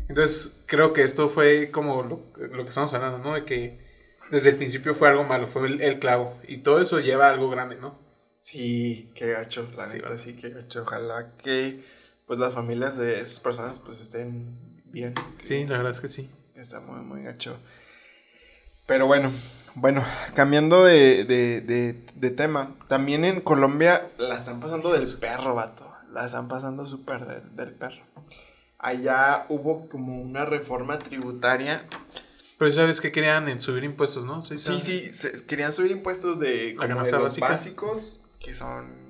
Entonces 0.08 0.62
creo 0.66 0.92
que 0.92 1.02
esto 1.02 1.28
fue 1.28 1.70
como 1.70 2.02
lo, 2.02 2.20
lo 2.36 2.62
que 2.64 2.68
estamos 2.68 2.92
hablando, 2.94 3.18
¿no? 3.18 3.34
De 3.34 3.44
que 3.44 3.80
desde 4.30 4.50
el 4.50 4.56
principio 4.56 4.94
fue 4.94 5.08
algo 5.08 5.24
malo, 5.24 5.46
fue 5.46 5.66
el, 5.68 5.98
clavo. 5.98 6.38
Y 6.48 6.58
todo 6.58 6.80
eso 6.80 7.00
lleva 7.00 7.26
a 7.26 7.30
algo 7.30 7.50
grande, 7.50 7.76
¿no? 7.76 7.98
Sí, 8.38 9.12
qué 9.14 9.32
gacho, 9.32 9.68
la 9.76 9.86
sí, 9.86 9.98
neta, 9.98 10.18
sí, 10.18 10.34
qué 10.34 10.50
gacho. 10.50 10.82
Ojalá 10.82 11.36
que 11.36 11.84
pues 12.26 12.38
las 12.38 12.54
familias 12.54 12.96
de 12.96 13.20
esas 13.20 13.40
personas 13.40 13.78
pues 13.78 14.00
estén 14.00 14.71
bien. 14.92 15.14
Sí, 15.42 15.64
la 15.64 15.78
verdad 15.78 15.92
es 15.92 16.00
que 16.00 16.08
sí. 16.08 16.30
Está 16.54 16.80
muy, 16.80 17.00
muy 17.00 17.22
gacho. 17.22 17.56
Pero 18.86 19.06
bueno, 19.06 19.30
bueno, 19.74 20.04
cambiando 20.34 20.84
de, 20.84 21.24
de, 21.24 21.60
de, 21.60 22.04
de 22.14 22.30
tema, 22.30 22.74
también 22.88 23.24
en 23.24 23.40
Colombia 23.40 24.08
la 24.18 24.36
están 24.36 24.60
pasando 24.60 24.92
del 24.92 25.06
perro, 25.18 25.54
vato. 25.54 25.90
La 26.12 26.26
están 26.26 26.48
pasando 26.48 26.84
súper 26.86 27.26
del, 27.26 27.56
del 27.56 27.72
perro. 27.72 28.02
Allá 28.78 29.46
hubo 29.48 29.88
como 29.88 30.20
una 30.20 30.44
reforma 30.44 30.98
tributaria 30.98 31.86
pero 32.62 32.70
sabes 32.70 33.00
que 33.00 33.10
querían 33.10 33.48
en 33.48 33.60
subir 33.60 33.82
impuestos, 33.82 34.24
¿no? 34.24 34.40
Sí, 34.40 34.56
sí, 34.56 35.10
querían 35.48 35.72
subir 35.72 35.90
impuestos 35.90 36.38
de, 36.38 36.76
como 36.76 37.02
de 37.02 37.10
los 37.10 37.38
básicos, 37.40 38.20
que 38.38 38.54
son 38.54 39.01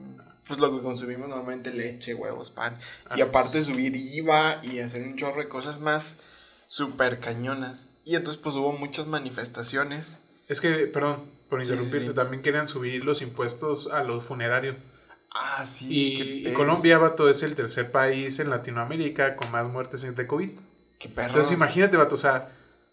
pues 0.53 0.61
lo 0.61 0.77
que 0.77 0.83
consumimos 0.83 1.31
normalmente, 1.31 1.73
leche, 1.73 2.12
huevos, 2.12 2.51
pan. 2.51 2.77
y 3.17 3.23
aparte 3.23 3.53
pues. 3.53 3.67
subir 3.67 3.97
IVA 3.97 4.61
y 4.62 4.81
hacer 4.81 5.03
un 5.03 5.17
chorro 5.17 5.41
de 5.41 5.49
cosas 5.49 5.81
más 5.81 6.19
súper 6.67 7.21
cañonas. 7.21 7.88
Y 8.05 8.17
entonces 8.17 8.38
pues 8.38 8.55
hubo 8.57 8.73
muchas 8.73 9.07
manifestaciones. 9.07 10.21
Es 10.49 10.61
que, 10.61 10.87
perdón, 10.88 11.25
por 11.49 11.62
interrumpirte, 11.62 12.12
también 12.12 12.43
querían 12.43 12.69
subir 12.69 13.03
los 13.03 13.23
impuestos 13.23 13.91
a 13.91 14.03
los 14.03 14.25
funerarios. 14.27 14.77
Ah, 15.31 15.65
sí. 15.65 15.87
Y, 15.88 16.49
y 16.49 16.53
Colombia, 16.53 16.99
vato, 16.99 17.31
es 17.31 17.43
el 17.43 17.55
tercer 17.55 17.91
país 17.91 18.38
en 18.38 18.51
Latinoamérica 18.51 19.37
con 19.37 19.51
más 19.51 19.67
muertes 19.67 20.03
de 20.15 20.27
COVID. 20.27 20.51
Qué 20.99 21.09
perro. 21.09 21.29
Entonces 21.29 21.55
imagínate, 21.55 21.97
vato, 21.97 22.17
o 22.17 22.19
sea 22.19 22.51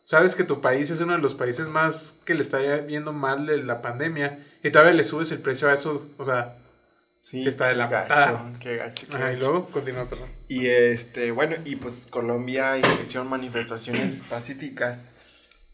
sabes 0.09 0.33
que 0.33 0.43
tu 0.43 0.59
país 0.59 0.89
es 0.89 1.01
uno 1.01 1.13
de 1.13 1.19
los 1.19 1.35
países 1.35 1.67
más 1.67 2.17
que 2.25 2.33
le 2.33 2.41
está 2.41 2.57
viendo 2.81 3.13
mal 3.13 3.45
la 3.67 3.83
pandemia 3.83 4.43
y 4.63 4.71
todavía 4.71 4.93
le 4.93 5.03
subes 5.03 5.31
el 5.31 5.37
precio 5.37 5.69
a 5.69 5.75
eso, 5.75 6.03
o 6.17 6.25
sea, 6.25 6.57
sí, 7.21 7.39
está 7.39 7.67
de 7.67 7.75
la 7.75 7.87
gacho, 7.87 8.51
Qué 8.59 8.77
gacho, 8.77 9.07
qué 9.07 9.15
Ajá, 9.15 9.33
y 9.33 9.37
luego 9.37 9.69
continúa, 9.69 10.05
perdón. 10.05 10.29
Y 10.47 10.67
este, 10.67 11.31
bueno, 11.31 11.55
y 11.65 11.75
pues 11.75 12.07
Colombia 12.07 12.77
hicieron 13.01 13.27
manifestaciones 13.29 14.21
pacíficas 14.29 15.11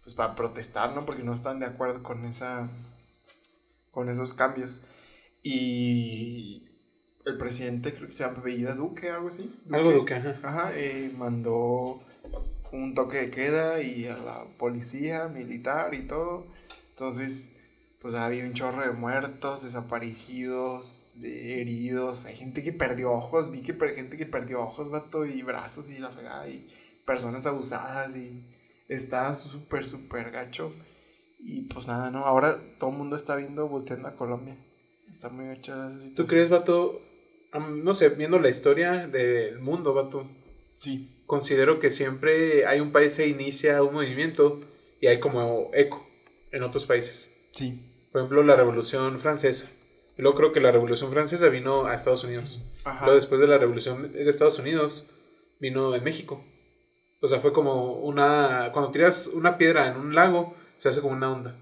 pues 0.04 0.14
para 0.14 0.36
protestar, 0.36 0.94
¿no? 0.94 1.06
Porque 1.06 1.24
no 1.24 1.34
están 1.34 1.60
de 1.60 1.66
acuerdo 1.66 2.04
con 2.04 2.26
esa 2.26 2.70
con 3.92 4.10
esos 4.10 4.34
cambios. 4.34 4.84
Y 5.42 6.68
el 7.26 7.38
presidente, 7.38 7.94
creo 7.94 8.08
que 8.08 8.14
se 8.14 8.24
llama 8.24 8.42
Bellida 8.44 8.76
Duque, 8.76 9.10
algo 9.10 9.30
así. 9.30 9.56
Algo 9.72 9.92
Duque, 9.92 10.16
ajá. 10.16 10.40
Ajá, 10.44 10.72
eh, 10.76 11.12
mandó 11.18 12.04
un 12.72 12.94
toque 12.94 13.18
de 13.18 13.30
queda 13.32 13.82
y 13.82 14.06
a 14.06 14.18
la 14.18 14.46
policía 14.58 15.28
militar 15.28 15.94
y 15.94 16.08
todo. 16.08 16.46
Entonces, 16.90 17.54
pues 18.06 18.14
había 18.14 18.46
un 18.46 18.54
chorro 18.54 18.84
de 18.84 18.92
muertos, 18.92 19.64
desaparecidos, 19.64 21.16
de 21.18 21.60
heridos. 21.60 22.26
Hay 22.26 22.36
gente 22.36 22.62
que 22.62 22.72
perdió 22.72 23.12
ojos, 23.12 23.50
vi 23.50 23.64
que 23.64 23.76
hay 23.84 23.96
gente 23.96 24.16
que 24.16 24.28
perdió 24.28 24.62
ojos, 24.62 24.92
vato, 24.92 25.26
y 25.26 25.42
brazos 25.42 25.90
y 25.90 25.98
la 25.98 26.12
fregada, 26.12 26.48
y 26.48 26.68
personas 27.04 27.48
abusadas, 27.48 28.16
y 28.16 28.46
está 28.88 29.34
súper, 29.34 29.88
súper 29.88 30.30
gacho. 30.30 30.72
Y 31.40 31.64
pues 31.64 31.88
nada, 31.88 32.12
¿no? 32.12 32.26
Ahora 32.26 32.62
todo 32.78 32.92
el 32.92 32.98
mundo 32.98 33.16
está 33.16 33.36
viendo, 33.36 33.68
volteando 33.68 34.08
a 34.08 34.16
Colombia. 34.16 34.56
Está 35.10 35.30
muy 35.30 35.56
situación. 35.56 36.14
¿Tú 36.14 36.28
crees, 36.28 36.50
vato? 36.50 37.02
no 37.54 37.96
sé, 37.96 38.10
viendo 38.10 38.38
la 38.38 38.50
historia 38.50 39.08
del 39.08 39.60
mundo, 39.60 39.96
vato. 39.96 40.30
Sí 40.76 41.16
considero 41.26 41.80
que 41.80 41.92
siempre 41.92 42.68
hay 42.68 42.80
un 42.80 42.92
país 42.92 43.14
se 43.14 43.28
inicia 43.28 43.82
un 43.82 43.96
movimiento 43.96 44.60
y 45.02 45.08
hay 45.08 45.20
como 45.20 45.72
eco 45.74 46.08
en 46.52 46.62
otros 46.64 46.86
países. 46.86 47.36
Sí. 47.52 47.85
Por 48.16 48.22
ejemplo, 48.22 48.44
la 48.44 48.56
Revolución 48.56 49.20
Francesa. 49.20 49.70
Luego 50.16 50.38
creo 50.38 50.54
que 50.54 50.62
la 50.62 50.72
Revolución 50.72 51.12
Francesa 51.12 51.50
vino 51.50 51.86
a 51.86 51.94
Estados 51.94 52.24
Unidos. 52.24 52.64
Luego 53.02 53.16
después 53.16 53.42
de 53.42 53.48
la 53.48 53.58
Revolución 53.58 54.10
de 54.14 54.30
Estados 54.30 54.58
Unidos 54.58 55.12
vino 55.60 55.94
en 55.94 56.02
México. 56.02 56.42
O 57.20 57.28
sea, 57.28 57.42
fue 57.42 57.52
como 57.52 57.96
una... 57.96 58.70
Cuando 58.72 58.92
tiras 58.92 59.28
una 59.34 59.58
piedra 59.58 59.90
en 59.90 59.98
un 59.98 60.16
lago, 60.16 60.56
se 60.78 60.88
hace 60.88 61.02
como 61.02 61.14
una 61.14 61.30
onda. 61.30 61.60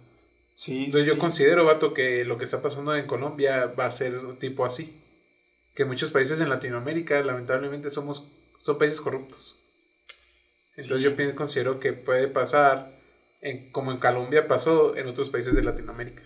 Sí. 0.54 0.86
Entonces 0.86 1.08
yo 1.08 1.18
considero, 1.18 1.66
vato, 1.66 1.92
que 1.92 2.24
lo 2.24 2.38
que 2.38 2.44
está 2.44 2.62
pasando 2.62 2.96
en 2.96 3.08
Colombia 3.08 3.66
va 3.66 3.88
a 3.88 3.90
ser 3.90 4.36
tipo 4.36 4.64
así. 4.64 5.02
Que 5.74 5.86
muchos 5.86 6.12
países 6.12 6.40
en 6.40 6.50
Latinoamérica, 6.50 7.20
lamentablemente, 7.24 7.90
somos 7.90 8.32
son 8.60 8.78
países 8.78 9.02
corruptos. 9.02 9.60
Entonces 10.78 11.02
yo 11.02 11.36
considero 11.36 11.80
que 11.80 11.94
puede 11.94 12.28
pasar, 12.28 13.02
en, 13.42 13.72
como 13.72 13.92
en 13.92 13.98
Colombia 13.98 14.48
pasó, 14.48 14.96
en 14.96 15.08
otros 15.08 15.32
países 15.32 15.56
de 15.56 15.64
Latinoamérica. 15.64 16.22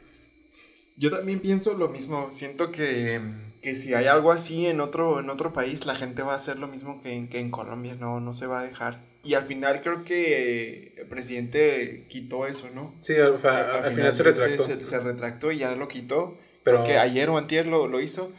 Yo 0.97 1.11
también 1.11 1.39
pienso 1.39 1.73
lo 1.75 1.89
mismo. 1.89 2.29
Siento 2.31 2.71
que, 2.71 3.21
que 3.61 3.75
si 3.75 3.93
hay 3.93 4.07
algo 4.07 4.31
así 4.31 4.65
en 4.65 4.81
otro, 4.81 5.19
en 5.19 5.29
otro 5.29 5.53
país, 5.53 5.85
la 5.85 5.93
gente 5.95 6.23
va 6.23 6.33
a 6.33 6.37
hacer 6.37 6.57
lo 6.57 6.67
mismo 6.67 7.01
que 7.01 7.13
en, 7.13 7.27
que 7.29 7.39
en 7.39 7.51
Colombia, 7.51 7.95
no, 7.95 8.19
no 8.19 8.33
se 8.33 8.47
va 8.47 8.61
a 8.61 8.63
dejar. 8.63 9.05
Y 9.23 9.33
al 9.35 9.43
final 9.43 9.81
creo 9.81 10.03
que 10.03 10.95
el 10.97 11.07
presidente 11.07 12.05
quitó 12.09 12.47
eso, 12.47 12.69
¿no? 12.73 12.95
Sí, 13.01 13.15
al, 13.15 13.37
fa- 13.37 13.71
al 13.83 13.93
final 13.93 14.11
se 14.13 14.23
retractó. 14.23 14.63
Se, 14.63 14.83
se 14.83 14.99
retractó 14.99 15.51
y 15.51 15.57
ya 15.59 15.71
lo 15.75 15.87
quitó. 15.87 16.37
Pero- 16.63 16.77
Porque 16.79 16.97
ayer 16.97 17.29
o 17.29 17.37
antier 17.37 17.67
lo, 17.67 17.87
lo 17.87 17.99
hizo. 18.01 18.31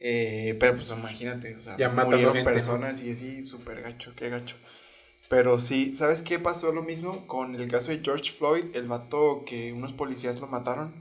eh, 0.00 0.54
pero 0.60 0.74
pues 0.74 0.90
imagínate, 0.90 1.56
o 1.56 1.60
sea, 1.62 1.76
Ya 1.78 1.88
murieron 1.88 2.34
gente. 2.34 2.50
personas 2.50 3.02
y 3.02 3.10
así, 3.10 3.44
súper 3.46 3.80
gacho, 3.82 4.12
qué 4.14 4.28
gacho. 4.28 4.56
Pero 5.30 5.58
sí, 5.58 5.94
¿sabes 5.94 6.22
qué 6.22 6.38
pasó 6.38 6.70
lo 6.72 6.82
mismo 6.82 7.26
con 7.26 7.54
el 7.54 7.68
caso 7.68 7.90
de 7.90 8.00
George 8.04 8.30
Floyd? 8.30 8.64
El 8.74 8.86
vato 8.86 9.44
que 9.46 9.72
unos 9.72 9.92
policías 9.94 10.40
lo 10.40 10.46
mataron. 10.46 10.94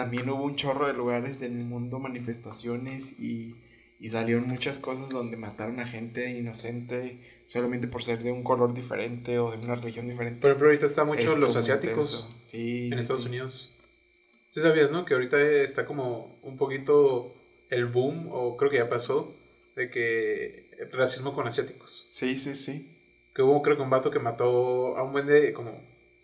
También 0.00 0.30
hubo 0.30 0.44
un 0.44 0.56
chorro 0.56 0.86
de 0.86 0.94
lugares 0.94 1.40
del 1.40 1.52
mundo, 1.52 1.98
manifestaciones 1.98 3.20
y, 3.20 3.54
y 3.98 4.08
salieron 4.08 4.48
muchas 4.48 4.78
cosas 4.78 5.10
donde 5.10 5.36
mataron 5.36 5.78
a 5.78 5.86
gente 5.86 6.30
inocente 6.30 7.20
solamente 7.44 7.86
por 7.86 8.02
ser 8.02 8.22
de 8.22 8.32
un 8.32 8.42
color 8.42 8.72
diferente 8.72 9.38
o 9.38 9.50
de 9.50 9.58
una 9.58 9.74
religión 9.74 10.08
diferente. 10.08 10.40
Por 10.40 10.52
ejemplo, 10.52 10.68
ahorita 10.68 10.86
está 10.86 11.04
mucho 11.04 11.20
Estuvo 11.20 11.36
los 11.36 11.54
asiáticos. 11.54 12.34
Sí, 12.44 12.88
en 12.90 12.98
Estados 12.98 13.24
sí. 13.24 13.28
Unidos. 13.28 13.76
¿Sí 14.52 14.60
sabías, 14.60 14.90
no? 14.90 15.04
Que 15.04 15.12
ahorita 15.12 15.38
está 15.42 15.84
como 15.84 16.38
un 16.42 16.56
poquito 16.56 17.34
el 17.68 17.84
boom, 17.84 18.28
o 18.32 18.56
creo 18.56 18.70
que 18.70 18.78
ya 18.78 18.88
pasó, 18.88 19.36
de 19.76 19.90
que 19.90 20.70
racismo 20.92 21.34
con 21.34 21.46
asiáticos. 21.46 22.06
Sí, 22.08 22.38
sí, 22.38 22.54
sí. 22.54 22.96
Que 23.34 23.42
hubo, 23.42 23.60
creo 23.60 23.76
que 23.76 23.82
un 23.82 23.90
vato 23.90 24.10
que 24.10 24.18
mató 24.18 24.96
a 24.96 25.02
un 25.02 25.12
buen 25.12 25.26
de 25.26 25.52
como 25.52 25.78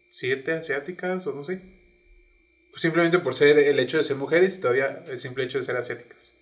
siete 0.08 0.52
asiáticas, 0.52 1.26
o 1.26 1.34
no 1.34 1.42
sé. 1.42 1.75
Simplemente 2.76 3.18
por 3.18 3.34
ser 3.34 3.58
el 3.58 3.78
hecho 3.80 3.96
de 3.96 4.02
ser 4.04 4.16
mujeres 4.16 4.58
y 4.58 4.60
todavía 4.60 5.02
el 5.08 5.18
simple 5.18 5.44
hecho 5.44 5.58
de 5.58 5.64
ser 5.64 5.76
asiáticas. 5.76 6.36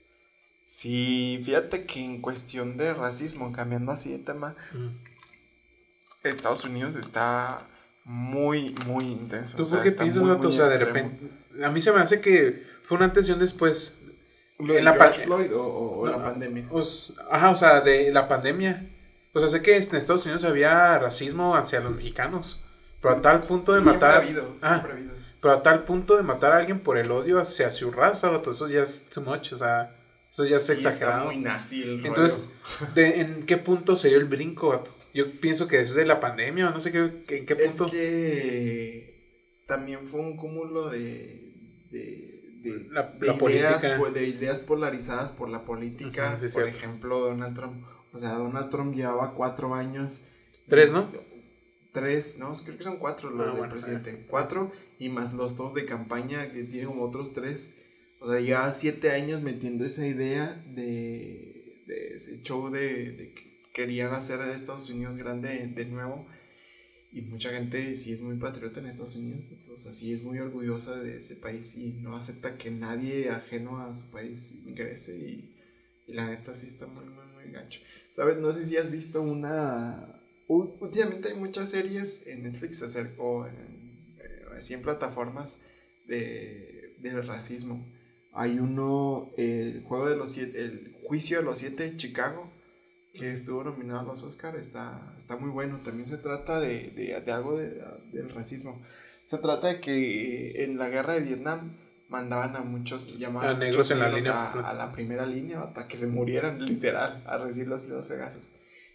Sí, 0.62 1.40
fíjate 1.44 1.84
que 1.84 2.00
en 2.04 2.20
cuestión 2.20 2.76
de 2.76 2.92
racismo, 2.92 3.52
cambiando 3.52 3.92
así 3.92 4.10
de 4.10 4.18
tema, 4.18 4.56
Estados 6.22 6.64
Unidos 6.64 6.96
está 6.96 7.66
muy, 8.04 8.74
muy 8.86 9.04
intenso. 9.04 9.56
¿Tú 9.56 9.68
por 9.68 9.82
qué 9.82 9.92
piensas, 9.92 10.22
muy, 10.22 10.46
O 10.46 10.52
sea, 10.52 10.66
de 10.66 10.78
repente. 10.78 11.30
A 11.62 11.70
mí 11.70 11.80
se 11.80 11.92
me 11.92 12.00
hace 12.00 12.20
que 12.20 12.66
fue 12.82 12.96
una 12.96 13.06
antes 13.06 13.28
y 13.28 13.32
un 13.32 13.38
después. 13.38 13.98
¿Lo 14.58 14.74
en 14.74 14.84
la 14.84 14.94
Floyd 14.94 15.50
o, 15.54 16.06
la 16.06 16.22
pandemia? 16.22 16.68
Ajá, 17.30 17.50
o 17.50 17.56
sea, 17.56 17.80
de 17.80 18.12
la 18.12 18.28
pandemia. 18.28 18.90
O 19.32 19.40
sea, 19.40 19.48
sé 19.48 19.62
que 19.62 19.76
en 19.76 19.82
Estados 19.96 20.24
Unidos 20.24 20.44
había 20.44 20.98
racismo 20.98 21.56
hacia 21.56 21.80
los 21.80 21.94
mexicanos. 21.94 22.64
Pero 23.00 23.16
a 23.16 23.22
tal 23.22 23.40
punto 23.40 23.72
de 23.72 23.80
Sí, 23.80 23.88
siempre 23.88 24.08
matar. 24.08 24.22
ha 24.22 24.24
habido, 24.24 24.56
Ah, 24.62 24.68
siempre 24.68 24.92
ha 24.92 24.94
habido. 24.94 25.13
Pero 25.44 25.57
a 25.57 25.62
tal 25.62 25.85
punto 25.85 26.16
de 26.16 26.22
matar 26.22 26.52
a 26.52 26.57
alguien 26.57 26.80
por 26.80 26.96
el 26.96 27.11
odio 27.11 27.38
hacia 27.38 27.68
su 27.68 27.90
raza, 27.90 28.30
vato, 28.30 28.52
eso 28.52 28.66
ya 28.66 28.83
es 28.83 29.11
too 29.11 29.20
much. 29.20 29.52
O 29.52 29.57
sea, 29.57 29.94
eso 30.30 30.46
ya 30.46 30.57
es 30.57 30.64
Sí, 30.66 30.72
exagerado. 30.72 31.24
Está 31.24 31.33
muy 31.33 31.37
nazi 31.37 31.83
el 31.83 31.98
rollo. 31.98 32.09
Entonces, 32.09 32.48
¿de- 32.94 33.20
¿en 33.20 33.44
qué 33.44 33.59
punto 33.59 33.96
se 33.96 34.09
dio 34.09 34.16
el 34.16 34.24
brinco, 34.24 34.70
vato? 34.70 34.94
Yo 35.12 35.38
pienso 35.40 35.68
que 35.68 35.80
es 35.80 35.94
de 35.94 36.07
la 36.07 36.18
pandemia, 36.18 36.68
o 36.68 36.72
no 36.72 36.80
sé 36.80 36.90
qué, 36.92 36.98
en 37.28 37.44
qué 37.46 37.57
Es 37.59 37.76
punto. 37.76 37.92
que 37.92 39.62
también 39.66 40.07
fue 40.07 40.20
un 40.20 40.37
cúmulo 40.38 40.88
de, 40.88 41.87
de, 41.90 42.61
de, 42.62 42.87
La- 42.90 43.02
de 43.20 43.26
la 43.26 43.35
ideas, 43.50 43.85
pues, 43.98 44.14
de 44.14 44.26
ideas 44.26 44.61
polarizadas 44.62 45.30
por 45.30 45.50
la 45.50 45.64
política. 45.66 46.33
Es 46.42 46.52
por 46.54 46.62
cierto. 46.62 46.68
ejemplo, 46.70 47.20
Donald 47.20 47.54
Trump. 47.54 47.87
O 48.12 48.16
sea, 48.18 48.30
Donald 48.35 48.70
Trump 48.70 48.94
llevaba 48.94 49.35
cuatro 49.35 49.74
años. 49.74 50.22
Tres, 50.68 50.90
¿no? 50.90 51.11
Tres, 51.94 52.38
no, 52.38 52.52
creo 52.52 52.76
que 52.76 52.83
son 52.85 52.98
cuatro 52.98 53.30
los 53.30 53.46
Ah, 53.46 53.50
del 53.50 53.59
bueno, 53.61 53.70
presidente. 53.72 54.11
eh. 54.11 54.26
Cuatro 54.28 54.72
y 54.98 55.09
más 55.09 55.33
los 55.33 55.57
dos 55.57 55.72
de 55.74 55.87
campaña 55.87 56.50
que 56.52 56.64
tienen 56.64 56.88
como 56.88 57.04
otros 57.04 57.33
tres. 57.33 57.76
O 58.20 58.28
sea, 58.30 58.40
ya 58.40 58.70
siete 58.72 59.11
años 59.12 59.40
metiendo 59.42 59.85
esa 59.85 60.07
idea 60.07 60.62
de, 60.74 61.83
de 61.87 62.14
ese 62.14 62.42
show 62.42 62.68
de, 62.70 63.12
de 63.12 63.33
que 63.33 63.62
querían 63.72 64.12
hacer 64.12 64.40
a 64.40 64.52
Estados 64.52 64.90
Unidos 64.90 65.16
grande 65.16 65.66
de 65.68 65.85
nuevo. 65.87 66.26
Y 67.12 67.22
mucha 67.22 67.50
gente 67.50 67.94
sí 67.94 68.11
es 68.11 68.22
muy 68.22 68.37
patriota 68.38 68.80
en 68.80 68.87
Estados 68.87 69.14
Unidos. 69.14 69.48
O 69.72 69.76
sea, 69.76 69.92
sí 69.92 70.12
es 70.12 70.24
muy 70.24 70.40
orgullosa 70.40 70.96
de 71.00 71.18
ese 71.18 71.37
país 71.37 71.76
y 71.76 71.92
no 71.92 72.16
acepta 72.16 72.59
que 72.59 72.72
nadie 72.72 73.30
ajeno 73.30 73.78
a 73.78 73.94
su 73.94 74.11
país 74.11 74.57
ingrese. 74.66 75.16
Y, 75.16 75.54
y 76.09 76.12
la 76.12 76.26
neta 76.26 76.52
sí 76.52 76.66
está 76.66 76.88
muy, 76.88 77.04
muy, 77.04 77.24
muy 77.26 77.52
gacho. 77.52 77.80
¿Sabes? 78.11 78.37
No 78.38 78.52
sé 78.52 78.66
si 78.66 78.76
has 78.76 78.90
visto 78.90 79.22
una... 79.22 80.20
Últimamente 80.48 81.28
hay 81.28 81.35
muchas 81.35 81.70
series 81.70 82.26
en 82.26 82.42
Netflix 82.42 82.83
acer- 82.83 83.14
o 83.18 83.46
en, 83.46 84.14
eh, 84.18 84.44
así 84.59 84.74
en 84.74 84.83
plataformas 84.83 85.61
de, 86.07 86.94
del 87.00 87.26
racismo. 87.26 87.87
Hay 88.33 88.59
uno, 88.59 89.30
el 89.38 89.83
juego 89.85 90.09
de 90.09 90.16
los 90.16 90.33
siete, 90.33 90.59
el 90.64 90.96
juicio 91.07 91.38
de 91.38 91.44
los 91.44 91.59
siete 91.59 91.85
de 91.85 91.96
Chicago, 91.96 92.50
que 93.12 93.30
estuvo 93.30 93.62
nominado 93.62 94.00
a 94.00 94.02
los 94.02 94.22
Oscars, 94.24 94.59
está, 94.59 95.14
está 95.16 95.37
muy 95.37 95.50
bueno. 95.50 95.80
También 95.85 96.09
se 96.09 96.18
trata 96.18 96.59
de, 96.61 96.90
de, 96.90 97.20
de 97.20 97.33
algo 97.33 97.57
de- 97.57 97.80
del 98.12 98.28
racismo. 98.30 98.83
Se 99.26 99.38
trata 99.38 99.68
de 99.68 99.80
que 99.80 100.64
en 100.64 100.76
la 100.78 100.88
guerra 100.88 101.14
de 101.14 101.20
Vietnam 101.20 101.76
mandaban 102.09 102.54
a 102.57 102.61
muchos, 102.61 103.16
llamaban 103.18 103.50
A 103.57 103.59
negros 103.59 103.76
muchos 103.78 103.90
en 103.92 103.98
la 104.00 104.09
línea 104.18 104.33
a 104.68 104.74
la 104.74 104.92
primera 104.92 105.26
línea 105.26 105.62
hasta 105.62 105.88
que 105.88 105.96
se 105.96 106.07
murieran, 106.09 106.64
literal, 106.66 107.22
a 107.26 107.38
recibir 107.38 107.68
los 107.68 107.80
primeros 107.80 108.07
fregazos. 108.09 108.52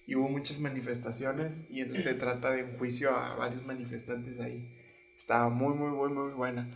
Y 0.10 0.16
hubo 0.16 0.28
muchas 0.28 0.60
manifestaciones 0.60 1.68
y 1.70 1.82
entonces 1.82 2.04
se 2.04 2.16
trata 2.16 2.50
de 2.50 2.64
un 2.64 2.80
juicio 2.80 3.16
a 3.16 3.36
varios 3.36 3.64
manifestantes 3.64 4.40
ahí. 4.40 4.68
Estaba 5.16 5.50
muy, 5.50 5.76
muy, 5.76 5.92
muy, 5.92 6.10
muy 6.10 6.32
buena. 6.32 6.68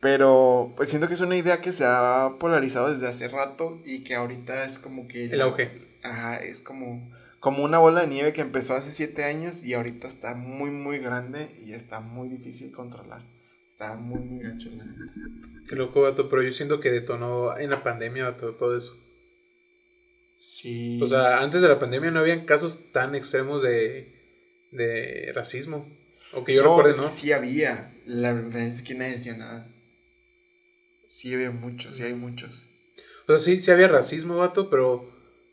Pero 0.00 0.72
pues 0.76 0.90
siento 0.90 1.06
que 1.06 1.14
es 1.14 1.20
una 1.20 1.36
idea 1.36 1.60
que 1.60 1.70
se 1.70 1.84
ha 1.86 2.38
polarizado 2.40 2.90
desde 2.90 3.06
hace 3.06 3.28
rato 3.28 3.80
y 3.84 4.02
que 4.02 4.16
ahorita 4.16 4.64
es 4.64 4.80
como 4.80 5.06
que... 5.06 5.26
El 5.26 5.42
auge. 5.42 5.96
Ajá, 6.02 6.38
es 6.38 6.60
como, 6.60 7.08
como 7.38 7.62
una 7.62 7.78
bola 7.78 8.00
de 8.00 8.08
nieve 8.08 8.32
que 8.32 8.40
empezó 8.40 8.74
hace 8.74 8.90
siete 8.90 9.22
años 9.22 9.62
y 9.62 9.74
ahorita 9.74 10.08
está 10.08 10.34
muy, 10.34 10.72
muy 10.72 10.98
grande 10.98 11.54
y 11.64 11.74
está 11.74 12.00
muy 12.00 12.28
difícil 12.28 12.72
controlar. 12.72 13.22
Está 13.68 13.94
muy, 13.94 14.18
muy 14.18 14.42
gacho, 14.42 14.70
la 14.70 14.84
neta. 14.86 15.04
Qué 15.68 15.76
loco, 15.76 16.00
vato, 16.00 16.28
pero 16.28 16.42
yo 16.42 16.52
siento 16.52 16.80
que 16.80 16.90
detonó 16.90 17.56
en 17.56 17.70
la 17.70 17.84
pandemia, 17.84 18.24
vato, 18.24 18.56
todo 18.56 18.76
eso. 18.76 18.96
Sí. 20.44 20.98
O 21.00 21.06
sea, 21.06 21.40
antes 21.40 21.62
de 21.62 21.68
la 21.68 21.78
pandemia 21.78 22.10
no 22.10 22.18
habían 22.18 22.44
casos 22.44 22.90
tan 22.90 23.14
extremos 23.14 23.62
de, 23.62 24.12
de 24.72 25.30
racismo. 25.32 25.88
O 26.32 26.42
que 26.42 26.52
yo 26.52 26.64
no, 26.64 26.70
recuerde, 26.70 26.90
es 26.90 26.96
¿no? 26.96 27.04
que 27.04 27.08
sí 27.10 27.30
había. 27.30 27.94
La 28.06 28.34
diferencia 28.34 28.82
es 28.82 28.82
que 28.82 28.94
nadie 28.96 29.12
decía 29.12 29.36
nada. 29.36 29.72
Sí 31.06 31.32
había 31.32 31.52
muchos, 31.52 31.94
sí 31.94 32.02
hay 32.02 32.14
muchos. 32.14 32.66
O 33.28 33.36
sea, 33.36 33.38
sí, 33.38 33.60
sí 33.60 33.70
había 33.70 33.86
racismo, 33.86 34.36
vato, 34.36 34.68
pero 34.68 35.08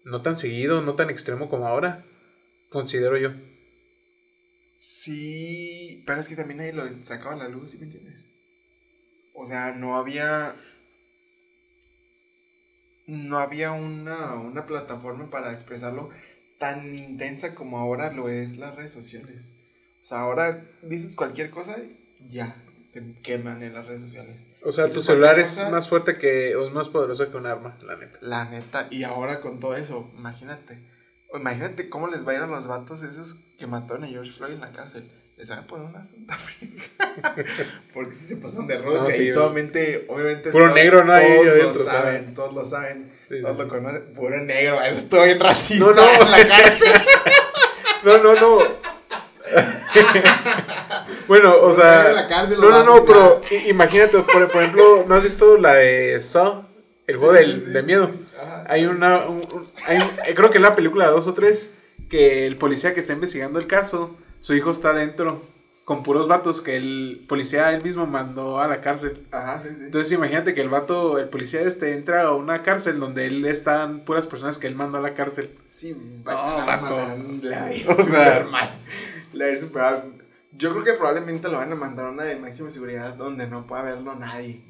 no 0.05 0.23
tan 0.23 0.37
seguido, 0.37 0.81
no 0.81 0.95
tan 0.95 1.11
extremo 1.11 1.49
como 1.49 1.67
ahora. 1.67 2.03
Considero 2.69 3.15
yo. 3.15 3.31
Sí, 4.75 6.03
pero 6.07 6.19
es 6.19 6.29
que 6.29 6.35
también 6.35 6.57
nadie 6.57 6.73
lo 6.73 6.83
sacaba 7.03 7.33
a 7.33 7.37
la 7.37 7.47
luz, 7.47 7.69
¿sí 7.69 7.77
me 7.77 7.85
entiendes? 7.85 8.27
O 9.35 9.45
sea, 9.45 9.71
no 9.73 9.97
había. 9.97 10.55
No 13.09 13.39
había 13.39 13.71
una, 13.71 14.35
una 14.35 14.65
plataforma 14.65 15.29
para 15.29 15.51
expresarlo 15.51 16.09
tan 16.59 16.93
intensa 16.93 17.55
como 17.55 17.79
ahora 17.79 18.11
lo 18.11 18.29
es 18.29 18.57
las 18.57 18.75
redes 18.75 18.91
sociales. 18.91 19.55
O 20.01 20.03
sea, 20.03 20.19
ahora 20.19 20.69
dices 20.83 21.15
cualquier 21.15 21.49
cosa, 21.49 21.75
ya, 22.27 22.63
te 22.93 23.13
queman 23.21 23.63
en 23.63 23.73
las 23.73 23.87
redes 23.87 24.01
sociales. 24.01 24.45
O 24.63 24.71
sea, 24.71 24.85
Dices 24.85 24.99
tu 24.99 25.05
celular 25.05 25.39
es 25.39 25.55
cosa, 25.55 25.69
más 25.69 25.89
fuerte 25.89 26.17
que, 26.17 26.55
o 26.55 26.67
es 26.67 26.73
más 26.73 26.89
poderoso 26.89 27.29
que 27.31 27.37
un 27.37 27.47
arma, 27.47 27.77
la 27.81 27.95
neta. 27.95 28.19
La 28.21 28.45
neta, 28.45 28.87
y 28.91 29.03
ahora 29.03 29.41
con 29.41 29.59
todo 29.59 29.75
eso, 29.75 30.11
imagínate. 30.15 30.79
O 31.31 31.37
Imagínate 31.37 31.89
cómo 31.89 32.07
les 32.07 32.27
va 32.27 32.33
a 32.33 32.35
ir 32.35 32.41
a 32.41 32.47
los 32.47 32.67
vatos 32.67 33.03
esos 33.03 33.35
que 33.57 33.67
mataron 33.67 34.03
a 34.03 34.07
George 34.07 34.31
Floyd 34.31 34.53
en 34.53 34.61
la 34.61 34.71
cárcel. 34.71 35.11
Les 35.39 35.49
van 35.49 35.59
a 35.59 35.67
poner 35.67 35.87
una 35.87 36.03
santa 36.05 36.35
fringa. 36.37 36.83
Porque 37.93 38.11
si 38.13 38.27
se 38.27 38.35
pasan 38.37 38.67
de 38.67 38.77
rosca. 38.77 39.03
No, 39.07 39.09
sí, 39.09 39.23
y 39.23 39.31
obviamente, 39.31 40.05
obviamente. 40.09 40.51
Puro 40.51 40.73
negro, 40.73 41.03
¿no? 41.05 41.13
Todos 41.17 41.45
lo 41.45 41.51
adentro, 41.51 41.83
saben, 41.83 42.33
todos 42.33 42.53
lo 42.53 42.65
saben. 42.65 43.09
Sí, 43.29 43.41
todos 43.41 43.55
sí. 43.57 43.63
lo 43.63 43.69
conocen. 43.69 44.13
Puro 44.13 44.37
negro, 44.41 44.81
eso 44.81 44.97
estoy 44.97 45.25
bien 45.27 45.39
racista 45.39 45.85
No, 45.85 45.93
no. 45.93 46.25
en 46.25 46.31
la 46.31 46.45
cárcel. 46.45 46.91
No, 48.03 48.17
no, 48.17 48.33
no. 48.35 48.59
bueno, 51.27 51.55
o 51.55 51.61
Puro 51.61 51.75
sea. 51.75 51.95
negro 51.97 52.09
en 52.09 52.15
la 52.15 52.27
cárcel, 52.27 52.57
No, 52.59 52.69
no, 52.69 52.83
no, 52.83 53.05
pero 53.05 53.41
imagínate, 53.67 54.19
por, 54.19 54.47
por 54.49 54.61
ejemplo, 54.61 55.05
¿no 55.07 55.15
has 55.15 55.23
visto 55.23 55.57
la 55.57 55.73
de 55.75 56.19
Saw? 56.21 56.65
El 57.07 57.15
juego 57.17 57.33
del- 57.33 57.73
de 57.73 57.83
miedo. 57.83 58.11
Ajá. 58.39 58.63
Hay 58.69 58.85
una. 58.85 59.25
un- 59.27 59.41
un- 59.53 59.71
hay 59.87 59.99
creo 60.35 60.51
que 60.51 60.57
en 60.57 60.63
la 60.63 60.75
película 60.75 61.07
dos 61.07 61.27
o 61.27 61.33
tres, 61.33 61.75
que 62.09 62.45
el 62.45 62.57
policía 62.57 62.93
que 62.93 62.99
está 62.99 63.13
investigando 63.13 63.59
el 63.59 63.67
caso, 63.67 64.15
su 64.39 64.53
hijo 64.53 64.71
está 64.71 64.93
dentro 64.93 65.41
con 65.85 66.03
puros 66.03 66.27
vatos 66.27 66.61
que 66.61 66.75
el 66.75 67.25
policía 67.27 67.73
él 67.73 67.81
mismo 67.83 68.05
mandó 68.05 68.59
a 68.59 68.67
la 68.67 68.79
cárcel. 68.79 69.25
Ajá, 69.31 69.59
sí, 69.59 69.69
sí. 69.75 69.85
Entonces 69.85 70.11
imagínate 70.11 70.53
que 70.53 70.61
el 70.61 70.69
vato, 70.69 71.17
el 71.17 71.29
policía 71.29 71.61
este, 71.61 71.93
entra 71.93 72.23
a 72.23 72.35
una 72.35 72.61
cárcel 72.61 72.99
donde 72.99 73.25
él 73.25 73.43
están 73.45 74.05
puras 74.05 74.27
personas 74.27 74.59
que 74.59 74.67
él 74.67 74.75
mandó 74.75 74.99
a 74.99 75.01
la 75.01 75.15
cárcel. 75.15 75.55
Sí, 75.63 75.95
No, 76.25 76.31
va 76.31 76.63
vato. 76.65 76.95
La 77.41 77.71
O 77.87 77.95
sea- 77.95 78.45
mal. 78.51 78.79
La 79.33 79.45
de 79.47 79.57
super. 79.57 80.03
Yo 80.51 80.71
creo 80.71 80.83
que 80.83 80.93
probablemente 80.93 81.47
lo 81.49 81.57
van 81.57 81.71
a 81.71 81.75
mandar 81.75 82.05
a 82.07 82.09
una 82.11 82.23
de 82.23 82.35
máxima 82.35 82.69
seguridad 82.69 83.15
donde 83.15 83.47
no 83.47 83.65
pueda 83.65 83.81
verlo 83.81 84.13
nadie. 84.15 84.63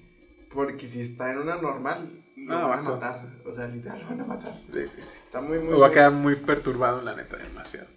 Porque 0.54 0.88
si 0.88 1.02
está 1.02 1.32
en 1.32 1.40
una 1.40 1.58
normal, 1.58 2.24
lo 2.38 2.56
Ah, 2.56 2.62
van 2.68 2.80
a 2.80 2.82
vato. 2.82 2.94
matar. 2.94 3.28
O 3.46 3.52
sea, 3.54 3.68
literal, 3.68 4.00
lo 4.02 4.08
van 4.08 4.22
a 4.22 4.26
matar. 4.26 4.54
Sí, 4.72 4.82
sí, 4.84 5.02
sí. 5.06 5.18
Está 5.26 5.42
muy, 5.42 5.60
muy. 5.60 5.74
Me 5.74 5.80
va 5.80 5.88
a 5.88 5.92
quedar 5.92 6.12
muy 6.12 6.38
perturbado, 6.38 7.02
la 7.02 7.14
neta, 7.16 7.36
demasiado. 7.38 7.88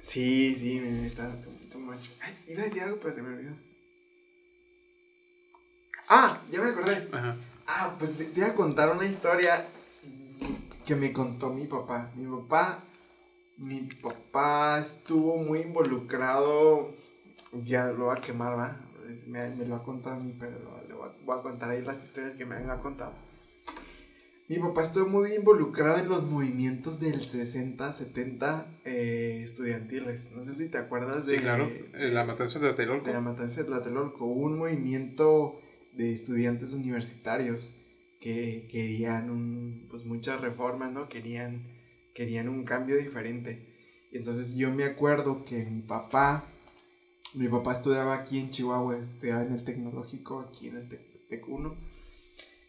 Sí, 0.00 0.54
sí, 0.56 0.80
me 0.80 1.04
está 1.06 1.38
too, 1.40 1.50
too 1.70 1.78
much. 1.80 2.08
Ay, 2.22 2.38
iba 2.48 2.62
a 2.62 2.64
decir 2.64 2.82
algo, 2.82 2.98
pero 3.00 3.12
se 3.12 3.22
me 3.22 3.28
olvidó. 3.34 3.54
Ah, 6.08 6.40
ya 6.50 6.60
me 6.60 6.68
acordé. 6.70 7.08
Ajá. 7.12 7.36
Ah, 7.66 7.94
pues 7.98 8.16
te, 8.16 8.24
te 8.24 8.40
iba 8.40 8.48
a 8.48 8.54
contar 8.54 8.90
una 8.90 9.04
historia 9.06 9.68
que 10.84 10.96
me 10.96 11.12
contó 11.12 11.50
mi 11.50 11.66
papá. 11.66 12.08
Mi 12.16 12.26
papá, 12.26 12.82
mi 13.58 13.80
papá 13.82 14.78
estuvo 14.78 15.36
muy 15.36 15.60
involucrado. 15.60 16.94
Ya 17.52 17.86
lo 17.86 18.06
va 18.06 18.14
a 18.14 18.20
quemar, 18.20 18.58
¿va? 18.58 18.80
Me, 19.28 19.50
me 19.50 19.66
lo 19.66 19.76
ha 19.76 19.82
contado 19.82 20.16
a 20.16 20.18
mí, 20.20 20.34
pero 20.38 20.58
lo- 20.58 20.82
le 20.88 20.94
voy 20.94 21.08
a, 21.08 21.12
voy 21.24 21.38
a 21.38 21.42
contar 21.42 21.70
ahí 21.70 21.82
las 21.82 22.02
historias 22.04 22.34
que 22.34 22.46
me 22.46 22.56
han 22.56 22.78
contado. 22.80 23.14
Mi 24.50 24.58
papá 24.58 24.82
estuvo 24.82 25.06
muy 25.08 25.32
involucrado 25.34 25.98
en 26.00 26.08
los 26.08 26.24
movimientos 26.24 26.98
del 26.98 27.22
60, 27.22 27.92
70 27.92 28.80
eh, 28.84 29.42
estudiantiles. 29.44 30.32
No 30.32 30.42
sé 30.42 30.54
si 30.54 30.68
te 30.68 30.76
acuerdas 30.76 31.24
de, 31.26 31.36
Sí, 31.36 31.40
claro. 31.40 31.68
de- 31.68 32.10
La 32.10 32.24
matanza 32.24 32.58
de 32.58 32.66
Tlatelolco. 32.66 33.06
de 33.06 33.12
la 33.12 33.20
matanza 33.20 33.60
de 33.62 33.68
Tlatelolco, 33.68 34.24
hubo 34.26 34.46
un 34.46 34.58
movimiento 34.58 35.60
de 35.96 36.12
estudiantes 36.12 36.72
universitarios 36.74 37.76
que 38.20 38.66
querían 38.68 39.30
un, 39.30 39.86
pues 39.88 40.04
muchas 40.04 40.40
reformas, 40.40 40.90
¿no? 40.90 41.08
Querían, 41.08 41.68
querían 42.12 42.48
un 42.48 42.64
cambio 42.64 42.96
diferente. 42.96 43.68
Entonces 44.10 44.56
yo 44.56 44.72
me 44.72 44.82
acuerdo 44.82 45.44
que 45.44 45.64
mi 45.64 45.82
papá, 45.82 46.44
mi 47.34 47.46
papá 47.48 47.72
estudiaba 47.74 48.14
aquí 48.14 48.40
en 48.40 48.50
Chihuahua, 48.50 48.98
estudiaba 48.98 49.42
en 49.42 49.52
el 49.52 49.62
tecnológico, 49.62 50.40
aquí 50.40 50.66
en 50.66 50.76
el 50.78 50.88
Tec, 50.88 51.28
Tec 51.28 51.48
1. 51.48 51.89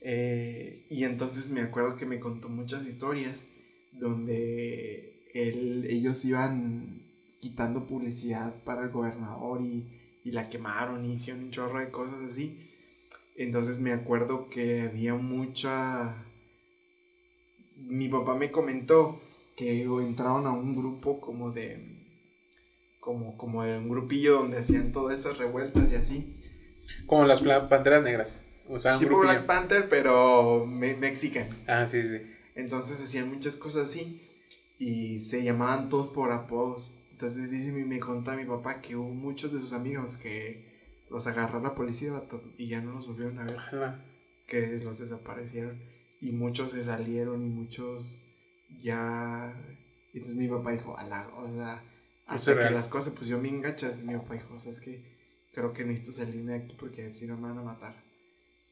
Eh, 0.02 0.86
y 0.90 1.04
entonces 1.04 1.50
me 1.50 1.62
acuerdo 1.62 1.96
que 1.96 2.06
me 2.06 2.20
contó 2.20 2.50
muchas 2.50 2.88
historias 2.88 3.48
donde 3.94 5.28
él, 5.34 5.86
ellos 5.90 6.26
iban 6.26 7.04
quitando 7.40 7.86
publicidad 7.86 8.64
para 8.64 8.84
el 8.84 8.90
gobernador 8.90 9.62
y, 9.62 9.88
y 10.24 10.32
la 10.32 10.50
quemaron 10.50 11.06
y 11.06 11.14
hicieron 11.14 11.44
un 11.44 11.52
chorro 11.52 11.80
de 11.80 11.92
cosas 11.92 12.22
así. 12.22 12.60
Entonces 13.36 13.80
me 13.80 13.92
acuerdo 13.92 14.50
que 14.50 14.82
había 14.82 15.16
mucha... 15.16 16.26
Mi 17.76 18.08
papá 18.08 18.36
me 18.36 18.52
comentó 18.52 19.22
que 19.56 19.84
entraron 19.84 20.46
a 20.46 20.52
un 20.52 20.76
grupo 20.76 21.20
como 21.20 21.52
de... 21.52 22.00
Como, 23.00 23.36
como 23.36 23.64
de 23.64 23.80
un 23.80 23.90
grupillo 23.90 24.36
donde 24.36 24.60
hacían 24.60 24.92
todas 24.92 25.20
esas 25.20 25.40
revueltas 25.40 25.92
y 25.92 25.96
así. 25.96 26.36
Como 27.08 27.26
las 27.26 27.42
panteras 27.42 28.04
negras. 28.04 28.46
O 28.72 28.80
sea, 28.80 28.94
un 28.94 29.00
tipo 29.00 29.18
grupillo. 29.18 29.34
Black 29.34 29.46
Panther, 29.46 29.90
pero 29.90 30.66
me 30.66 30.96
mexican. 30.96 31.48
Ah, 31.68 31.86
sí, 31.88 32.02
sí. 32.04 32.22
Entonces 32.56 33.02
hacían 33.02 33.30
muchas 33.30 33.58
cosas 33.58 33.84
así 33.84 34.22
y 34.80 35.20
se 35.20 35.44
llamaban 35.44 35.90
todos 35.90 36.10
por 36.10 36.32
apodos. 36.32 36.96
Entonces 37.12 37.52
dice 37.52 37.72
me 37.72 38.00
contaba 38.00 38.38
mi 38.38 38.46
papá 38.46 38.82
que 38.82 38.96
hubo 38.96 39.10
muchos 39.10 39.52
de 39.52 39.60
sus 39.60 39.74
amigos 39.74 40.18
que 40.18 40.72
los 41.10 41.28
agarró 41.28 41.60
la 41.60 41.76
policía 41.76 42.14
y 42.58 42.68
ya 42.68 42.82
no 42.82 42.94
los 42.94 43.08
volvieron 43.08 43.40
a 43.40 43.44
ver, 43.44 43.58
Ajá. 43.58 44.06
que 44.48 44.80
los 44.82 45.00
desaparecieron 45.00 45.84
y 46.22 46.32
muchos 46.32 46.72
se 46.72 46.82
salieron 46.82 47.44
y 47.46 47.50
muchos 47.50 48.26
ya... 48.80 49.54
Entonces 50.14 50.36
mi 50.36 50.48
papá 50.48 50.72
dijo, 50.72 50.98
ala, 50.98 51.30
o 51.36 51.50
sea, 51.50 51.84
hasta 52.26 52.58
que 52.58 52.70
las 52.70 52.88
cosas 52.88 53.06
se 53.06 53.12
pusieron 53.12 53.44
bien 53.44 53.62
gachas, 53.62 54.00
y 54.00 54.04
mi 54.04 54.14
papá 54.14 54.36
dijo, 54.36 54.54
o 54.54 54.60
sea, 54.60 54.72
es 54.72 54.80
que 54.80 55.04
creo 55.52 55.74
que 55.74 55.84
necesito 55.84 56.14
salirme 56.14 56.54
de 56.54 56.58
aquí 56.60 56.76
porque 56.78 57.12
si 57.12 57.28
no 57.28 57.36
me 57.36 57.44
van 57.44 57.58
a 57.60 57.64
matar. 57.64 58.11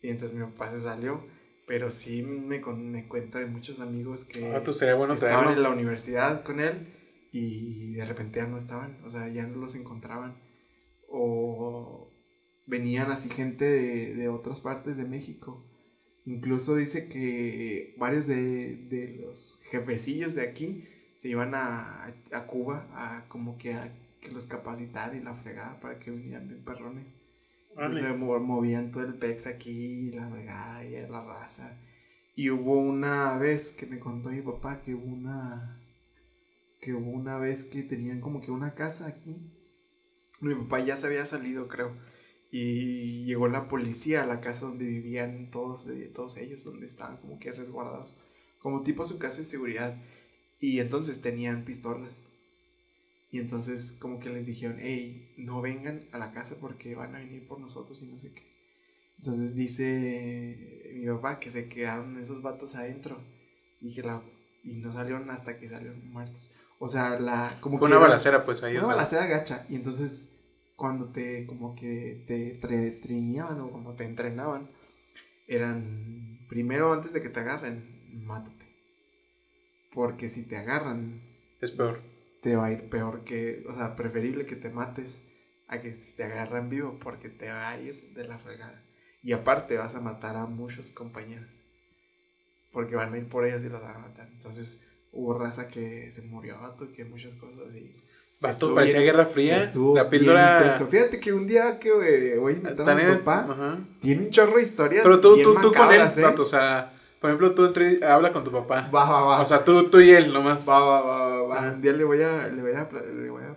Y 0.01 0.09
entonces 0.09 0.35
mi 0.38 0.43
papá 0.43 0.71
se 0.71 0.79
salió, 0.79 1.25
pero 1.67 1.91
sí 1.91 2.23
me, 2.23 2.62
con- 2.62 2.89
me 2.91 3.07
cuenta 3.07 3.39
de 3.39 3.45
muchos 3.45 3.79
amigos 3.79 4.25
que 4.25 4.45
Ah, 4.55 4.63
sería 4.73 4.95
bueno 4.95 5.13
estaban 5.13 5.33
traerlo. 5.43 5.53
en 5.57 5.63
la 5.63 5.69
universidad 5.69 6.43
con 6.43 6.59
él 6.59 6.95
y 7.31 7.93
de 7.93 8.05
repente 8.05 8.39
ya 8.39 8.47
no 8.47 8.57
estaban, 8.57 9.03
o 9.03 9.09
sea, 9.09 9.27
ya 9.29 9.45
no 9.45 9.57
los 9.57 9.75
encontraban. 9.75 10.41
O 11.07 12.12
venían 12.65 13.09
así 13.12 13.29
gente 13.29 13.65
de, 13.65 14.13
de 14.15 14.29
otras 14.29 14.62
partes 14.62 14.97
de 14.97 15.05
México. 15.05 15.65
Incluso 16.25 16.75
dice 16.75 17.07
que 17.07 17.95
varios 17.97 18.27
de, 18.27 18.75
de 18.75 19.15
los 19.25 19.59
jefecillos 19.71 20.35
de 20.35 20.43
aquí 20.43 20.85
se 21.15 21.29
iban 21.29 21.55
a, 21.55 22.05
a 22.05 22.45
Cuba 22.47 22.88
a 22.91 23.27
como 23.27 23.57
que 23.57 23.73
a 23.73 23.91
que 24.21 24.29
los 24.31 24.45
capacitar 24.45 25.15
y 25.15 25.21
la 25.21 25.33
fregada 25.33 25.79
para 25.79 25.97
que 25.97 26.12
vinieran 26.12 26.47
bien 26.47 26.63
perrones. 26.63 27.15
Entonces 27.80 28.18
movían 28.18 28.92
todo 28.92 29.04
el 29.04 29.15
pex 29.15 29.48
aquí, 29.48 30.12
la 30.12 30.30
fregada 30.30 30.84
y 30.84 30.92
la 31.08 31.24
raza. 31.24 31.80
Y 32.36 32.50
hubo 32.50 32.78
una 32.78 33.38
vez 33.38 33.72
que 33.72 33.86
me 33.86 34.00
contó 34.00 34.30
mi 34.32 34.42
papá 34.42 34.82
que 34.82 34.94
hubo 34.94 35.06
una. 35.06 35.82
que 36.82 36.94
hubo 36.94 37.10
una 37.12 37.38
vez 37.38 37.63
que 37.63 37.84
tenían 37.84 38.20
como 38.20 38.42
que 38.42 38.52
una 38.52 38.76
casa 38.76 39.08
aquí. 39.08 39.50
Mi 40.42 40.56
papá 40.56 40.80
ya 40.82 40.98
se 40.98 41.08
había 41.08 41.26
salido, 41.26 41.70
creo. 41.70 41.98
Y 42.52 43.24
llegó 43.26 43.48
la 43.48 43.68
policía 43.70 44.24
a 44.24 44.26
la 44.26 44.42
casa 44.42 44.65
donde 44.65 44.86
vivían 44.86 45.50
todos, 45.50 45.88
eh, 45.88 46.12
todos 46.13 46.36
ellos, 46.38 46.63
donde 46.65 46.86
estaban 46.86 47.18
como 47.18 47.39
que 47.39 47.52
resguardados. 47.54 48.18
Como 48.60 48.84
tipo 48.84 49.06
su 49.06 49.20
casa 49.20 49.38
de 49.38 49.44
seguridad. 49.46 49.96
Y 50.60 50.80
entonces 50.80 51.22
tenían 51.22 51.63
pistolas. 51.63 52.32
Y 53.32 53.39
entonces 53.39 53.94
como 54.00 54.20
que 54.20 54.30
les 54.30 54.46
dijeron, 54.48 54.78
hey, 54.80 55.34
no 55.38 55.62
vengan 55.62 56.06
a 56.12 56.18
la 56.18 56.32
casa 56.32 56.58
porque 56.60 56.96
van 56.96 57.15
a 57.15 57.20
venir 57.20 57.48
por 57.48 57.60
nosotros 57.60 58.02
y 58.02 58.08
no 58.08 58.18
sé 58.18 58.34
qué. 58.34 58.44
Entonces 59.20 59.54
dice 59.56 60.92
mi 60.96 61.06
papá 61.08 61.39
que 61.39 61.50
se 61.50 61.68
quedaron 61.68 62.18
esos 62.18 62.42
vatos 62.42 62.76
adentro 62.76 63.22
y 63.82 63.94
que 63.94 64.02
la 64.02 64.24
y 64.63 64.76
no 64.78 64.92
salieron 64.92 65.30
hasta 65.30 65.58
que 65.60 65.68
salieron 65.68 66.10
muertos. 66.12 66.52
O 66.80 66.88
sea, 66.89 67.20
la 67.20 67.60
como 67.62 67.78
Fue 67.78 67.88
que 67.88 67.94
una 67.94 68.00
era- 68.02 68.08
balacera, 68.10 68.46
pues 68.46 68.63
ahí. 68.63 68.74
una 68.74 68.82
o 68.82 68.86
sea. 68.88 68.96
balacera 68.96 69.26
gacha. 69.28 69.65
Y 69.70 69.76
entonces, 69.76 70.32
cuando 70.76 71.12
te, 71.12 71.46
como 71.46 71.76
que 71.76 72.24
te 72.26 72.60
tre- 72.60 73.60
o 73.62 73.72
como 73.72 73.96
te 73.96 74.06
entrenaban, 74.06 74.70
eran, 75.48 76.46
primero 76.48 76.92
antes 76.94 77.13
de 77.13 77.22
que 77.22 77.30
te 77.30 77.39
agarren, 77.42 78.24
mátate. 78.26 78.65
Porque 79.94 80.30
si 80.30 80.44
te 80.44 80.58
agarran, 80.58 81.22
Es 81.62 81.72
peor. 81.72 82.02
Te 82.41 82.56
va 82.56 82.67
a 82.67 82.71
ir 82.71 82.89
peor 82.89 83.23
que, 83.23 83.63
o 83.67 83.75
sea, 83.75 83.95
preferible 83.95 84.45
que 84.45 84.56
te 84.56 84.69
mates 84.69 85.21
a 85.67 85.82
que 85.82 85.91
te 85.91 86.23
agarran 86.23 86.69
vivo 86.69 86.97
porque 86.99 87.30
te 87.30 87.49
va 87.52 87.69
a 87.69 87.80
ir 87.80 88.13
de 88.13 88.28
la 88.28 88.38
fregada. 88.38 88.84
Y 89.21 89.34
aparte 89.34 89.75
vas 89.78 89.95
a 89.95 90.02
matar 90.02 90.36
a 90.38 90.45
muchos 90.45 90.91
compañeros. 90.91 91.63
Porque 92.71 92.95
van 92.95 93.13
a 93.13 93.17
ir 93.17 93.28
por 93.28 93.45
ellos 93.45 93.63
y 93.63 93.69
los 93.69 93.82
van 93.82 93.95
a 93.95 93.99
matar. 93.99 94.30
Entonces 94.32 94.82
hubo 95.12 95.38
raza 95.38 95.67
que 95.67 96.10
se 96.12 96.21
murió, 96.21 96.60
vato, 96.60 96.89
que 96.91 97.04
muchas 97.06 97.36
cosas 97.36 97.67
así. 97.67 97.95
Estuvo 98.41 98.75
parecía 98.75 98.99
bien- 99.02 99.12
Guerra 99.13 99.25
Fría. 99.25 99.58
Estuvo 99.58 99.95
la 99.95 100.10
píldora. 100.10 100.73
Fíjate 100.73 101.19
que 101.19 101.34
un 101.34 101.45
día 101.45 101.78
que 101.78 101.89
eh, 101.89 102.38
voy 102.38 102.54
a 102.54 102.95
mi 102.95 103.15
papá, 103.17 103.80
tiene 103.99 104.23
un 104.23 104.30
chorro 104.30 104.56
de 104.58 104.63
historias 104.63 105.04
Pero 105.04 105.19
tú, 105.19 105.36
bien 105.36 105.45
tú, 105.45 105.56
tú 105.62 105.73
con 105.73 105.91
él, 105.93 106.02
¿eh? 106.02 106.21
vato, 106.21 106.43
o 106.43 106.45
sea, 106.45 106.93
por 107.19 107.29
ejemplo, 107.29 107.53
tú 107.55 107.65
entre, 107.65 108.03
habla 108.05 108.32
con 108.34 108.43
tu 108.43 108.51
papá. 108.51 108.89
Va, 108.93 109.10
va, 109.10 109.21
va. 109.23 109.41
O 109.41 109.45
sea, 109.45 109.63
tú, 109.65 109.89
tú 109.89 109.99
y 109.99 110.10
él 110.12 110.32
nomás. 110.34 110.67
va, 110.69 110.79
va, 110.79 111.01
va, 111.01 111.27
va, 111.27 111.41
va. 111.43 111.58
Ajá. 111.60 111.71
Un 111.71 111.82
día 111.82 111.93
le 111.93 112.03
voy 112.03 112.21
a, 112.21 112.47
le 112.47 112.62
voy 112.62 112.71
a, 112.73 112.89
le 112.91 113.29
voy 113.29 113.43
a, 113.43 113.55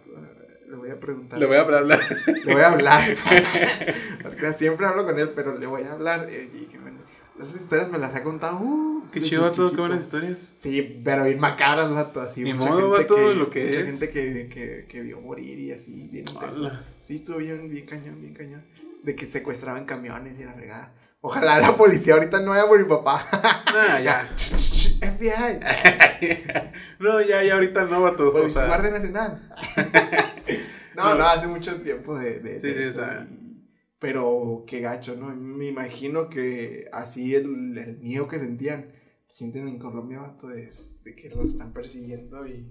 le 0.68 0.77
voy 0.77 0.90
a 0.90 0.98
preguntar. 1.01 1.38
Le 1.38 1.46
voy 1.46 1.57
a 1.57 1.61
hablar. 1.61 2.01
Le 2.44 2.53
voy 2.53 2.62
a 2.62 2.72
hablar. 2.72 3.16
Siempre 4.55 4.87
hablo 4.87 5.05
con 5.05 5.18
él, 5.18 5.31
pero 5.35 5.57
le 5.59 5.66
voy 5.66 5.83
a 5.83 5.92
hablar. 5.92 6.27
eh, 6.31 6.51
y 6.55 6.64
que 6.66 6.79
me- 6.79 6.92
esas 7.38 7.57
historias 7.62 7.88
me 7.90 7.98
las 7.98 8.14
ha 8.14 8.22
contado. 8.22 8.59
uh, 8.61 9.03
Qué 9.12 9.20
chido, 9.20 9.42
vato, 9.42 9.70
qué 9.70 9.81
buenas 9.81 10.05
historias. 10.05 10.53
Sí, 10.57 11.01
pero 11.05 11.25
bien 11.25 11.40
macabras, 11.40 11.92
vato. 11.92 12.20
Así, 12.20 12.44
Ni 12.44 12.53
mucha 12.55 12.68
modo, 12.68 12.96
gente 12.96 13.12
vato, 13.12 13.14
que, 13.16 13.35
lo 13.35 13.51
que 13.51 13.64
mucha 13.66 13.81
es. 13.81 14.01
gente 14.01 14.11
que, 14.11 14.48
que, 14.48 14.87
que 14.87 15.01
vio 15.01 15.20
morir 15.20 15.59
y 15.59 15.72
así, 15.72 16.09
bien 16.09 16.29
intenso. 16.29 16.70
Sí, 17.01 17.14
estuvo 17.14 17.38
bien, 17.38 17.68
bien 17.70 17.87
cañón, 17.87 18.20
bien 18.20 18.35
cañón. 18.35 18.64
De 19.03 19.16
que 19.16 19.27
secuestraban 19.27 19.87
camiones 19.87 20.38
y 20.38 20.44
la 20.44 20.53
fregada. 20.53 20.92
Ojalá 21.25 21.59
la 21.61 21.77
policía 21.77 22.15
ahorita 22.15 22.41
no 22.41 22.51
vaya 22.51 22.67
por 22.67 22.79
mi 22.83 22.89
papá. 22.89 23.25
Ah, 23.33 24.01
ya. 24.01 24.29
FBI. 24.37 25.61
no, 26.99 27.21
ya, 27.23 27.43
ya 27.45 27.55
ahorita 27.55 27.85
no, 27.85 28.03
vato. 28.03 28.29
O 28.29 28.33
Policía, 28.33 28.67
Guardia 28.67 28.91
Nacional. 28.91 29.41
no, 30.97 31.05
No. 31.11 31.15
no, 31.15 31.25
hace 31.25 31.47
mucho 31.47 31.81
tiempo 31.81 32.19
de, 32.19 32.41
de, 32.41 32.59
Sí, 32.59 32.67
de 32.69 32.75
sí, 32.75 32.81
o 32.81 32.85
eso, 32.85 32.95
sea. 33.01 33.27
y- 33.31 33.69
Pero 34.01 34.65
qué 34.67 34.81
gacho, 34.81 35.15
¿no? 35.17 35.29
Me 35.35 35.67
imagino 35.67 36.29
que 36.29 36.87
así 36.93 37.35
el, 37.37 37.79
el 37.79 37.99
miedo 37.99 38.27
que 38.27 38.39
sentían, 38.41 38.93
sienten 39.29 39.69
en 39.69 39.79
Colombia, 39.79 40.19
vato, 40.19 40.49
de, 40.49 40.69
de 41.05 41.15
que 41.15 41.31
los 41.31 41.51
están 41.51 41.73
persiguiendo 41.73 42.47
y, 42.49 42.67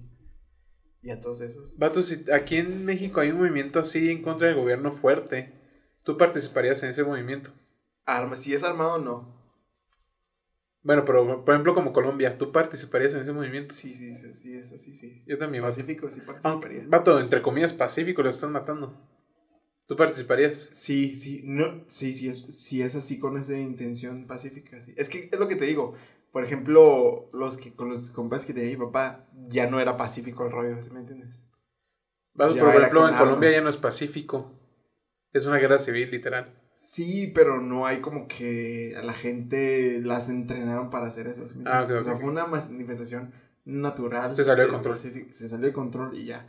y 1.02 1.10
a 1.10 1.22
todos 1.22 1.40
esos. 1.40 1.78
Vato, 1.78 2.04
si 2.04 2.26
aquí 2.34 2.58
en 2.58 2.84
México 2.84 3.22
hay 3.22 3.30
un 3.32 3.38
movimiento 3.38 3.80
así 3.80 4.10
en 4.12 4.22
contra 4.22 4.48
del 4.48 4.58
gobierno 4.58 4.92
fuerte, 4.92 5.54
¿tú 6.04 6.18
participarías 6.18 6.84
en 6.84 6.90
ese 6.90 7.04
movimiento? 7.06 7.54
Arma, 8.06 8.36
si 8.36 8.54
es 8.54 8.64
armado, 8.64 8.98
no. 9.00 9.42
Bueno, 10.84 11.06
pero 11.06 11.46
por 11.46 11.54
ejemplo 11.54 11.76
como 11.76 11.94
Colombia, 11.94 12.36
¿tú 12.36 12.52
participarías 12.52 13.14
en 13.14 13.22
ese 13.22 13.34
movimiento? 13.34 13.74
Sí, 13.74 13.94
sí, 13.94 14.16
sí, 14.16 14.34
sí, 14.34 14.58
es 14.58 14.72
así, 14.72 14.94
sí. 14.94 15.24
Yo 15.28 15.38
también, 15.38 15.62
vato. 15.62 15.76
Pacífico, 15.76 16.10
sí 16.10 16.22
Aunque, 16.22 16.42
participaría. 16.42 16.84
vato, 16.88 17.20
entre 17.20 17.42
comillas, 17.42 17.74
pacífico, 17.74 18.24
lo 18.24 18.30
están 18.32 18.52
matando. 18.52 18.98
¿Tú 19.88 19.96
participarías? 19.96 20.70
Sí, 20.72 21.16
sí, 21.16 21.42
no, 21.46 21.84
sí, 21.88 22.14
sí 22.14 22.28
es, 22.30 22.46
sí 22.50 22.82
es 22.82 22.96
así 22.96 23.20
con 23.20 23.38
esa 23.38 23.58
intención 23.58 24.26
pacífica, 24.26 24.82
sí. 24.82 24.94
Es 24.98 25.10
que 25.10 25.30
es 25.32 25.40
lo 25.40 25.48
que 25.48 25.56
te 25.56 25.66
digo. 25.66 25.94
Por 26.32 26.46
ejemplo, 26.46 27.30
los 27.34 27.58
que 27.58 27.76
con 27.76 27.90
los 27.90 28.10
compas 28.10 28.46
que 28.46 28.54
tenía 28.54 28.72
mi 28.78 28.86
papá, 28.86 29.28
ya 29.50 29.70
no 29.70 29.82
era 29.82 29.98
pacífico 29.98 30.46
el 30.46 30.52
rollo, 30.52 30.82
¿sí 30.82 30.90
¿me 30.92 31.02
entiendes? 31.02 31.46
Ya 32.56 32.62
por 32.64 32.74
ejemplo, 32.74 33.08
en 33.10 33.16
Colombia 33.16 33.50
armas. 33.50 33.56
ya 33.56 33.62
no 33.62 33.70
es 33.70 33.78
pacífico. 33.78 34.58
Es 35.34 35.46
una 35.46 35.58
guerra 35.58 35.78
civil, 35.78 36.10
literal. 36.10 36.61
Sí, 36.75 37.31
pero 37.34 37.62
no 37.62 37.86
hay 37.86 37.99
como 38.01 38.27
que 38.27 38.95
a 38.97 39.03
la 39.03 39.13
gente 39.13 39.99
las 40.03 40.29
entrenaron 40.29 40.89
para 40.89 41.07
hacer 41.07 41.27
eso. 41.27 41.47
¿sí 41.47 41.60
Ah, 41.65 41.86
sí, 41.86 41.93
o 41.93 42.03
sea, 42.03 42.13
ok. 42.13 42.19
fue 42.21 42.29
una 42.29 42.45
manifestación 42.47 43.31
natural. 43.65 44.36
Se 44.36 44.43
salió 44.43 44.63
de 44.65 44.69
control. 44.71 44.93
Pacífico, 44.93 45.27
Se 45.31 45.47
salió 45.47 45.67
de 45.67 45.73
control 45.73 46.17
y 46.17 46.25
ya. 46.25 46.47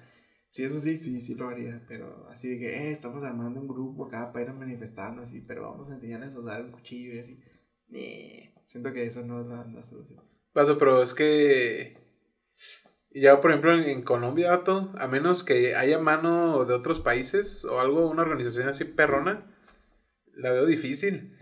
Sí, 0.49 0.65
eso 0.65 0.79
sí, 0.79 0.97
sí, 0.97 1.21
sí 1.21 1.35
lo 1.35 1.49
haría. 1.49 1.83
Pero 1.89 2.27
así 2.31 2.49
de 2.49 2.59
que, 2.59 2.69
eh, 2.69 2.93
estamos 2.93 3.25
armando 3.25 3.61
un 3.61 3.67
grupo 3.67 4.07
acá 4.07 4.33
para 4.33 4.45
ir 4.45 4.51
a 4.51 4.55
manifestarnos, 4.55 5.29
así, 5.29 5.41
pero 5.41 5.63
vamos 5.71 5.91
a 5.91 5.95
enseñarles 5.95 6.35
a 6.37 6.41
usar 6.41 6.63
un 6.63 6.73
cuchillo 6.73 7.15
y 7.15 7.19
así. 7.19 7.41
Nee, 7.89 8.55
siento 8.65 8.93
que 8.93 9.05
eso 9.05 9.23
no 9.23 9.41
es 9.43 9.47
la, 9.47 9.67
la 9.67 9.83
solución. 9.83 10.25
Vato, 10.55 10.79
pero 10.79 11.03
es 11.03 11.13
que. 11.15 11.97
Ya, 13.15 13.41
por 13.43 13.51
ejemplo, 13.51 13.75
en, 13.75 13.83
en 13.85 14.03
Colombia, 14.03 14.51
vato, 14.51 14.91
a 14.97 15.07
menos 15.07 15.43
que 15.45 15.75
haya 15.75 15.99
mano 15.99 16.65
de 16.65 16.73
otros 16.73 17.01
países 17.01 17.67
o 17.67 17.79
algo, 17.81 18.09
una 18.11 18.23
organización 18.23 18.69
así 18.71 18.85
perrona, 18.87 19.52
la 20.43 20.53
veo 20.53 20.67
difícil. 20.67 21.37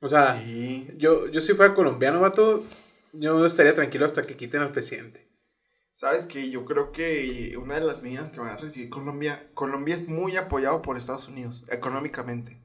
O 0.00 0.08
sea, 0.08 0.36
sí, 0.36 0.88
yo, 0.96 1.28
yo 1.28 1.40
si 1.40 1.54
fuera 1.54 1.74
colombiano, 1.74 2.20
vato, 2.20 2.64
yo 3.12 3.44
estaría 3.44 3.74
tranquilo 3.74 4.06
hasta 4.06 4.22
que 4.22 4.36
quiten 4.36 4.62
al 4.62 4.72
presidente. 4.72 5.28
Sabes 5.92 6.26
que 6.26 6.50
yo 6.50 6.64
creo 6.64 6.92
que 6.92 7.56
una 7.60 7.74
de 7.74 7.82
las 7.82 8.02
medidas 8.02 8.30
que 8.30 8.40
van 8.40 8.50
a 8.50 8.56
recibir 8.56 8.88
Colombia, 8.88 9.50
Colombia 9.54 9.94
es 9.94 10.08
muy 10.08 10.36
apoyado 10.36 10.80
por 10.82 10.96
Estados 10.96 11.28
Unidos 11.28 11.66
económicamente. 11.70 12.62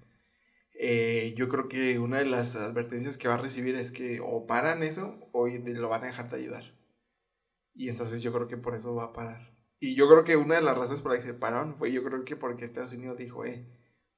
Eh, 0.77 1.33
yo 1.35 1.49
creo 1.49 1.67
que 1.67 1.99
una 1.99 2.19
de 2.19 2.25
las 2.25 2.55
advertencias 2.55 3.17
que 3.17 3.27
va 3.27 3.35
a 3.35 3.37
recibir 3.37 3.75
es 3.75 3.91
que 3.91 4.21
o 4.21 4.45
paran 4.45 4.83
eso 4.83 5.29
o 5.31 5.47
lo 5.47 5.89
van 5.89 6.03
a 6.03 6.07
dejar 6.07 6.29
de 6.29 6.37
ayudar. 6.37 6.63
Y 7.73 7.89
entonces 7.89 8.21
yo 8.21 8.31
creo 8.31 8.47
que 8.47 8.57
por 8.57 8.75
eso 8.75 8.95
va 8.95 9.05
a 9.05 9.13
parar. 9.13 9.55
Y 9.79 9.95
yo 9.95 10.07
creo 10.07 10.23
que 10.23 10.37
una 10.37 10.55
de 10.55 10.61
las 10.61 10.77
razones 10.77 11.01
por 11.01 11.13
las 11.13 11.23
que 11.23 11.33
pararon 11.33 11.75
fue 11.75 11.91
yo 11.91 12.03
creo 12.03 12.23
que 12.23 12.35
porque 12.35 12.63
Estados 12.63 12.93
Unidos 12.93 13.17
dijo, 13.17 13.45
eh, 13.45 13.65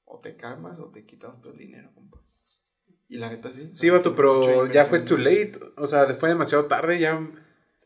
o 0.08 0.20
te 0.20 0.36
calmas 0.36 0.80
o 0.80 0.90
te 0.90 1.06
quitamos 1.06 1.40
todo 1.42 1.54
el 1.54 1.60
dinero, 1.60 1.92
compa. 1.94 2.20
Y 3.10 3.18
la 3.18 3.30
neta 3.30 3.52
sí. 3.52 3.70
Sí, 3.74 3.90
vato, 3.90 4.16
pero 4.16 4.66
ya 4.68 4.84
fue 4.86 5.00
too 5.00 5.18
late. 5.18 5.60
O 5.78 5.88
sea, 5.88 6.14
fue 6.16 6.30
demasiado 6.30 6.66
tarde. 6.66 7.00
Ya 7.00 7.12
el 7.18 7.30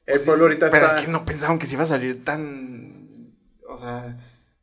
Pues 0.06 0.26
pueblo 0.26 0.44
sí, 0.46 0.50
ahorita 0.50 0.70
pero 0.72 0.86
está. 0.86 0.98
es 1.00 1.06
que 1.06 1.12
no 1.12 1.26
pensaban 1.26 1.60
que 1.60 1.68
se 1.68 1.76
iba 1.76 1.84
a 1.84 1.88
salir 1.88 2.24
tan. 2.24 3.36
O 3.68 3.78
sea, 3.78 4.18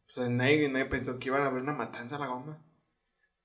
o 0.06 0.10
sea 0.10 0.28
nadie, 0.28 0.68
nadie 0.68 0.86
pensó 0.86 1.18
que 1.18 1.28
iban 1.28 1.42
a 1.42 1.46
haber 1.46 1.62
una 1.62 1.74
matanza 1.74 2.16
a 2.16 2.20
la 2.20 2.26
goma. 2.26 2.64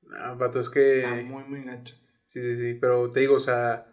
No, 0.01 0.37
vato, 0.37 0.59
es 0.59 0.69
que. 0.69 1.01
Está 1.01 1.15
muy, 1.23 1.43
muy 1.43 1.63
gacho. 1.63 1.95
Sí, 2.25 2.41
sí, 2.41 2.55
sí. 2.55 2.73
Pero 2.73 3.11
te 3.11 3.19
digo, 3.19 3.35
o 3.35 3.39
sea, 3.39 3.85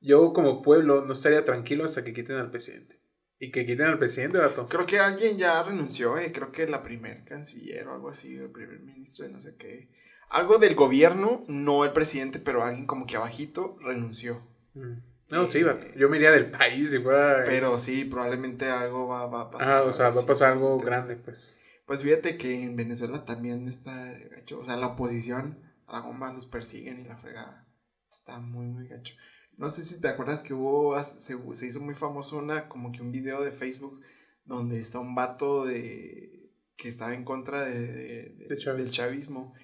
yo 0.00 0.32
como 0.32 0.60
pueblo 0.62 1.04
no 1.04 1.12
estaría 1.12 1.44
tranquilo 1.44 1.84
hasta 1.84 2.02
que 2.04 2.12
quiten 2.12 2.36
al 2.36 2.50
presidente. 2.50 3.00
Y 3.44 3.50
que 3.50 3.66
quiten 3.66 3.86
al 3.86 3.98
presidente. 3.98 4.38
Creo 4.68 4.86
que 4.86 4.98
alguien 4.98 5.36
ya 5.36 5.62
renunció, 5.62 6.16
eh. 6.16 6.32
Creo 6.32 6.50
que 6.50 6.66
la 6.66 6.82
primer 6.82 7.24
canciller 7.24 7.86
o 7.88 7.92
algo 7.92 8.08
así, 8.08 8.36
el 8.36 8.50
primer 8.50 8.80
ministro 8.80 9.26
de 9.26 9.32
no 9.32 9.40
sé 9.40 9.54
qué. 9.56 9.90
Algo 10.30 10.56
del 10.56 10.74
gobierno, 10.74 11.44
no 11.46 11.84
el 11.84 11.92
presidente, 11.92 12.38
pero 12.38 12.64
alguien 12.64 12.86
como 12.86 13.06
que 13.06 13.16
abajito 13.16 13.76
renunció. 13.80 14.42
Mm. 14.72 14.94
No, 15.28 15.46
sí, 15.46 15.58
Eh, 15.58 15.64
vato. 15.64 15.86
Yo 15.94 16.08
me 16.08 16.16
iría 16.16 16.30
del 16.30 16.50
país 16.50 16.90
si 16.90 17.00
fuera. 17.00 17.44
Pero 17.44 17.78
sí, 17.78 18.06
probablemente 18.06 18.70
algo 18.70 19.08
va, 19.08 19.26
va 19.26 19.42
a 19.42 19.50
pasar. 19.50 19.82
Ajá, 19.82 19.82
o 19.82 19.92
sea, 19.92 20.08
va 20.08 20.22
a 20.22 20.26
pasar 20.26 20.52
algo 20.52 20.78
grande, 20.78 21.16
pues. 21.16 21.60
Pues 21.84 22.02
fíjate 22.02 22.38
que 22.38 22.62
en 22.62 22.76
Venezuela 22.76 23.26
también 23.26 23.68
está 23.68 24.10
gacho. 24.30 24.58
O 24.58 24.64
sea, 24.64 24.76
la 24.76 24.86
oposición 24.86 25.60
a 25.86 25.92
la 25.92 26.00
goma 26.00 26.32
los 26.32 26.46
persiguen 26.46 26.98
y 26.98 27.04
la 27.04 27.18
fregada. 27.18 27.68
Está 28.10 28.38
muy, 28.38 28.66
muy 28.66 28.88
gacho. 28.88 29.14
No 29.56 29.70
sé 29.70 29.82
si 29.84 30.00
te 30.00 30.08
acuerdas 30.08 30.42
que 30.42 30.52
hubo, 30.54 31.00
se, 31.02 31.36
se 31.54 31.66
hizo 31.66 31.80
muy 31.80 31.94
famoso 31.94 32.38
una, 32.38 32.68
como 32.68 32.90
que 32.92 33.02
un 33.02 33.10
video 33.12 33.42
de 33.42 33.52
Facebook 33.52 34.00
donde 34.44 34.78
está 34.78 34.98
un 35.00 35.14
vato 35.14 35.64
de 35.64 36.52
que 36.76 36.88
estaba 36.88 37.14
en 37.14 37.24
contra 37.24 37.62
de, 37.62 37.78
de- 37.80 38.28
de- 38.30 38.46
De 38.48 38.56
chavismo. 38.56 38.82
del 38.84 38.90
chavismo 38.90 39.54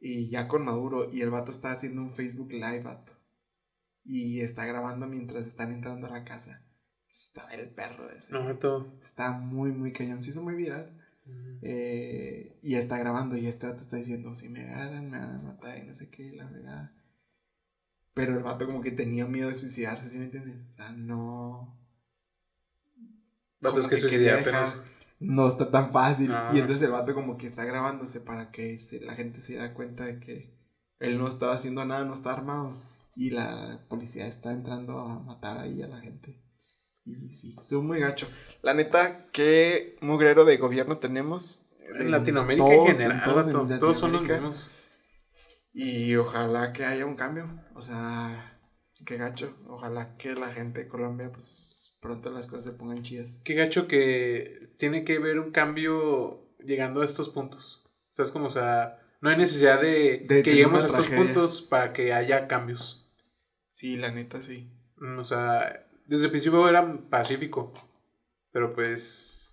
y 0.00 0.28
ya 0.28 0.48
con 0.48 0.64
Maduro 0.64 1.08
y 1.12 1.20
el 1.22 1.30
vato 1.30 1.50
está 1.50 1.70
haciendo 1.70 2.02
un 2.02 2.10
Facebook 2.10 2.52
Live, 2.52 2.82
vato. 2.82 3.12
Y 4.04 4.40
está 4.40 4.66
grabando 4.66 5.06
mientras 5.06 5.46
están 5.46 5.72
entrando 5.72 6.06
a 6.06 6.10
la 6.10 6.24
casa. 6.24 6.64
Está 7.08 7.46
del 7.56 7.70
perro 7.70 8.10
ese. 8.10 8.32
No. 8.34 8.40
Está 9.00 9.32
muy, 9.32 9.72
muy 9.72 9.92
cañón. 9.92 10.20
Se 10.20 10.30
hizo 10.30 10.42
muy 10.42 10.54
viral. 10.54 10.96
Eh, 11.62 12.58
y 12.62 12.74
está 12.76 12.98
grabando 12.98 13.36
y 13.36 13.46
este 13.46 13.66
vato 13.66 13.78
está 13.82 13.96
diciendo, 13.96 14.34
si 14.34 14.48
me 14.48 14.60
agarran, 14.68 15.10
me 15.10 15.18
van 15.18 15.36
a 15.36 15.42
matar 15.42 15.78
y 15.78 15.84
no 15.86 15.94
sé 15.94 16.08
qué, 16.10 16.30
la 16.32 16.46
verdad. 16.48 16.92
Pero 18.16 18.32
el 18.34 18.42
vato 18.42 18.64
como 18.64 18.80
que 18.80 18.92
tenía 18.92 19.26
miedo 19.26 19.50
de 19.50 19.54
suicidarse, 19.54 20.08
¿sí 20.08 20.16
me 20.16 20.24
entiendes? 20.24 20.64
O 20.70 20.72
sea, 20.72 20.90
no... 20.90 21.78
Vato, 23.60 23.78
es 23.80 23.88
que 23.88 23.96
quería 23.96 24.08
suicidarte 24.08 24.52
no 24.52 24.58
dejar- 24.58 24.64
es- 24.64 24.82
No 25.20 25.46
está 25.48 25.70
tan 25.70 25.90
fácil. 25.90 26.32
Ah. 26.32 26.48
Y 26.50 26.58
entonces 26.58 26.80
el 26.82 26.92
vato 26.92 27.14
como 27.14 27.36
que 27.36 27.46
está 27.46 27.66
grabándose 27.66 28.20
para 28.22 28.50
que 28.50 28.78
se- 28.78 29.00
la 29.02 29.14
gente 29.14 29.40
se 29.40 29.56
da 29.56 29.74
cuenta 29.74 30.06
de 30.06 30.18
que 30.18 30.56
él 30.98 31.18
no 31.18 31.28
estaba 31.28 31.52
haciendo 31.54 31.84
nada, 31.84 32.06
no 32.06 32.14
está 32.14 32.32
armado. 32.32 32.82
Y 33.14 33.30
la 33.30 33.84
policía 33.90 34.26
está 34.26 34.50
entrando 34.50 34.98
a 35.00 35.20
matar 35.20 35.58
ahí 35.58 35.82
a 35.82 35.86
la 35.88 35.98
gente. 36.00 36.42
Y 37.04 37.34
sí, 37.34 37.54
es 37.60 37.72
muy 37.74 38.00
gacho. 38.00 38.26
La 38.62 38.72
neta, 38.72 39.26
qué 39.30 39.96
mugrero 40.00 40.46
de 40.46 40.56
gobierno 40.56 40.98
tenemos. 40.98 41.66
En 41.98 42.10
Latinoamérica 42.10 42.66
en 42.66 42.76
todos, 42.78 42.98
general, 42.98 43.24
todos 43.24 43.46
en 43.46 43.78
todos 43.78 43.98
son 43.98 44.12
los 44.12 44.22
mismos. 44.22 44.70
Y 45.78 46.16
ojalá 46.16 46.72
que 46.72 46.86
haya 46.86 47.04
un 47.04 47.16
cambio. 47.16 47.62
O 47.74 47.82
sea, 47.82 48.58
qué 49.04 49.18
gacho. 49.18 49.54
Ojalá 49.68 50.16
que 50.16 50.34
la 50.34 50.50
gente 50.50 50.84
de 50.84 50.88
Colombia, 50.88 51.30
pues 51.30 51.98
pronto 52.00 52.30
las 52.30 52.46
cosas 52.46 52.64
se 52.64 52.72
pongan 52.72 53.02
chidas. 53.02 53.42
Qué 53.44 53.52
gacho 53.52 53.86
que 53.86 54.72
tiene 54.78 55.04
que 55.04 55.16
haber 55.16 55.38
un 55.38 55.50
cambio 55.50 56.48
llegando 56.64 57.02
a 57.02 57.04
estos 57.04 57.28
puntos. 57.28 57.84
O 58.10 58.14
sea, 58.14 58.22
es 58.24 58.30
como, 58.30 58.46
o 58.46 58.48
sea, 58.48 58.98
no 59.20 59.28
hay 59.28 59.36
necesidad 59.36 59.78
de, 59.82 60.24
De 60.26 60.42
que 60.42 60.52
lleguemos 60.52 60.82
a 60.82 60.86
estos 60.86 61.08
tragedia. 61.08 61.34
puntos 61.34 61.60
para 61.60 61.92
que 61.92 62.14
haya 62.14 62.48
cambios. 62.48 63.12
Sí, 63.70 63.96
la 63.96 64.10
neta, 64.10 64.40
sí. 64.40 64.70
Mm, 64.96 65.18
O 65.18 65.24
sea, 65.24 65.86
desde 66.06 66.24
el 66.24 66.30
principio 66.30 66.66
era 66.70 66.98
pacífico, 67.10 67.74
pero 68.50 68.72
pues 68.72 69.45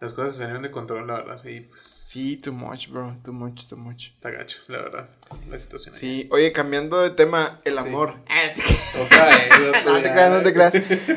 las 0.00 0.12
cosas 0.12 0.32
se 0.32 0.38
salieron 0.38 0.62
de 0.62 0.70
control, 0.70 1.06
la 1.06 1.14
verdad, 1.14 1.44
y 1.44 1.60
pues 1.60 1.82
Sí, 1.82 2.36
too 2.36 2.52
much, 2.52 2.88
bro. 2.88 3.16
Too 3.24 3.32
much, 3.32 3.66
too 3.68 3.76
much. 3.76 4.10
está 4.14 4.30
gacho, 4.30 4.58
la 4.68 4.78
verdad, 4.78 5.10
la 5.48 5.58
situación. 5.58 5.94
ahí. 5.94 6.00
Sí, 6.00 6.28
oye, 6.30 6.52
cambiando 6.52 7.00
de 7.00 7.10
tema, 7.10 7.60
el 7.64 7.74
Sí. 7.74 7.78
amor. 7.80 8.14
Otra 9.04 9.26
vez, 9.26 9.84
no 9.86 9.94
te 10.00 10.10
creas, 10.12 10.30
no 10.30 10.42
te 10.42 10.52
creas. 10.54 10.74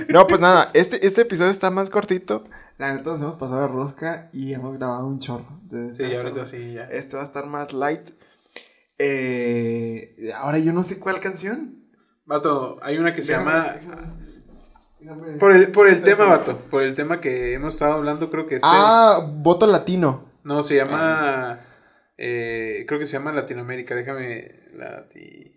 No, 0.09 0.27
pues 0.27 0.39
nada, 0.39 0.71
este, 0.73 1.05
este 1.05 1.21
episodio 1.21 1.51
está 1.51 1.69
más 1.71 1.89
cortito. 1.89 2.43
La 2.77 2.93
neta 2.95 3.11
nos 3.11 3.21
hemos 3.21 3.35
pasado 3.35 3.61
de 3.61 3.67
rosca 3.67 4.29
y 4.33 4.53
hemos 4.53 4.75
grabado 4.77 5.05
un 5.05 5.19
chorro. 5.19 5.59
Entonces, 5.63 5.97
Sí, 5.97 6.03
estar 6.03 6.21
ahorita 6.25 6.45
sí, 6.45 6.73
ya. 6.73 6.85
Este 6.85 7.15
va 7.15 7.21
a 7.21 7.25
estar 7.25 7.45
más 7.45 7.73
light. 7.73 8.09
Eh, 8.97 10.15
ahora 10.35 10.57
yo 10.59 10.73
no 10.73 10.83
sé 10.83 10.99
cuál 10.99 11.19
canción. 11.19 11.85
Vato, 12.25 12.79
hay 12.81 12.97
una 12.97 13.13
que 13.13 13.21
se 13.21 13.33
llama... 13.33 13.75
Por 15.39 15.55
el, 15.55 15.71
por 15.71 15.87
el 15.87 16.01
tema, 16.01 16.25
vato, 16.25 16.57
por 16.69 16.83
el 16.83 16.93
tema 16.93 17.19
que 17.19 17.53
hemos 17.53 17.73
estado 17.73 17.93
hablando, 17.93 18.29
creo 18.29 18.45
que 18.45 18.55
este... 18.55 18.67
Ah, 18.69 19.19
voto 19.37 19.65
latino. 19.67 20.29
No, 20.43 20.61
se 20.63 20.75
llama. 20.75 21.59
eh, 22.17 22.85
creo 22.87 22.99
que 22.99 23.05
se 23.07 23.13
llama 23.13 23.31
Latinoamérica. 23.31 23.95
Déjame. 23.95 24.59
Lati- 24.75 25.55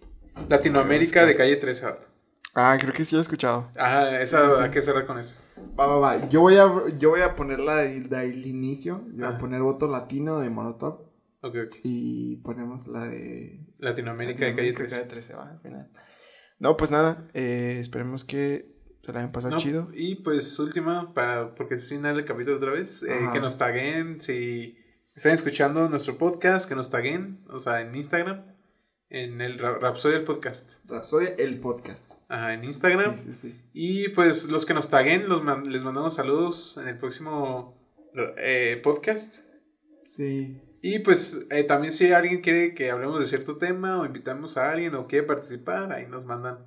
Latinoamérica 0.49 1.25
de 1.27 1.37
calle 1.37 1.57
13. 1.57 1.85
vato. 1.85 2.07
Ah, 2.55 2.77
creo 2.81 2.93
que 2.93 3.05
sí 3.05 3.15
lo 3.15 3.21
he 3.21 3.23
escuchado. 3.23 3.71
Ajá, 3.77 4.21
esa 4.21 4.39
Sí, 4.39 4.47
sí, 4.51 4.57
sí. 4.59 4.63
hay 4.65 4.71
que 4.71 4.83
cerrar 4.83 5.07
con 5.07 5.19
esa. 5.19 5.37
Va, 5.79 5.87
va, 5.87 5.97
va. 5.97 6.29
Yo 6.29 6.41
voy 6.41 6.57
a, 6.57 6.67
yo 6.99 7.11
voy 7.11 7.21
a 7.21 7.35
poner 7.35 7.59
la 7.61 7.77
del 7.77 8.09
del 8.09 8.47
inicio. 8.47 9.05
Yo 9.15 9.27
voy 9.27 9.35
a 9.35 9.39
poner 9.39 9.61
voto 9.61 9.89
latino 9.89 10.39
de 10.41 10.51
Molotov. 10.51 11.01
Ok, 11.43 11.57
ok. 11.67 11.77
Y 11.83 12.37
ponemos 12.37 12.87
la 12.87 13.05
de. 13.07 13.61
Latinoamérica 13.79 14.45
de 14.47 14.55
calle 14.55 14.71
Latinoamérica 14.71 15.07
13. 15.09 15.33
13, 15.33 15.35
va, 15.35 15.51
al 15.51 15.61
final. 15.61 15.91
No, 16.61 16.77
pues 16.77 16.91
nada. 16.91 17.27
eh, 17.35 17.79
esperemos 17.81 18.25
que 18.25 18.74
se 19.05 19.13
la 19.13 19.21
hayan 19.21 19.33
pasado 19.33 19.53
No, 19.55 19.59
chido. 19.61 19.89
Y 19.95 20.17
pues 20.17 20.59
última, 20.59 21.13
para, 21.15 21.55
porque 21.55 21.75
es 21.75 21.89
final 21.89 22.17
del 22.17 22.25
capítulo 22.25 22.57
otra 22.57 22.71
vez, 22.73 23.03
eh, 23.03 23.13
que 23.33 23.41
nos 23.41 23.59
taguen, 23.59 24.21
si 24.21 24.79
están 25.15 25.33
escuchando 25.33 25.89
nuestro 25.89 26.17
podcast, 26.19 26.69
que 26.69 26.75
nos 26.75 26.91
taguen, 26.91 27.45
o 27.51 27.61
sea, 27.61 27.81
en 27.83 27.95
Instagram, 27.95 28.45
en 29.11 29.41
el 29.41 29.59
Ra- 29.59 29.79
Rapsodia 29.79 30.17
del 30.17 30.25
podcast, 30.25 30.75
Rapsodia, 30.89 31.35
el 31.39 31.61
podcast. 31.61 32.11
Ajá, 32.29 32.55
en 32.55 32.65
Instagram. 32.65 33.17
Sí, 33.17 33.35
sí, 33.35 33.51
sí. 33.53 33.61
Y 33.73 34.09
pues 34.09 34.49
los 34.49 34.65
que 34.67 34.75
nos 34.75 34.89
taguen, 34.91 35.29
los 35.29 35.45
man- 35.45 35.71
les 35.71 35.85
mandamos 35.85 36.15
saludos 36.15 36.79
en 36.79 36.89
el 36.89 36.99
próximo 36.99 37.79
eh, 38.39 38.81
podcast. 38.83 39.45
Sí. 40.01 40.61
Y 40.83 40.99
pues 40.99 41.47
eh, 41.51 41.65
también 41.65 41.93
si 41.93 42.13
alguien 42.13 42.41
quiere 42.41 42.75
que 42.75 42.91
hablemos 42.91 43.19
de 43.21 43.27
cierto 43.27 43.57
tema 43.57 44.01
o 44.01 44.05
invitamos 44.07 44.57
a 44.59 44.71
alguien 44.73 44.95
o 44.95 45.07
quiere 45.07 45.27
participar, 45.27 45.93
ahí 45.93 46.07
nos 46.07 46.25
mandan 46.27 46.67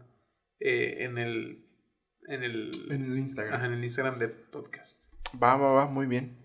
en 0.59 1.17
el 1.19 1.66
en 2.27 2.43
el, 2.43 2.71
En 2.89 3.03
el 3.11 3.17
Instagram. 3.17 3.55
ajá, 3.55 3.65
en 3.65 3.73
el 3.73 3.83
Instagram 3.83 4.19
de 4.19 4.27
podcast. 4.29 5.13
Va, 5.41 5.55
va, 5.55 5.71
va, 5.71 5.87
muy 5.87 6.05
bien. 6.05 6.37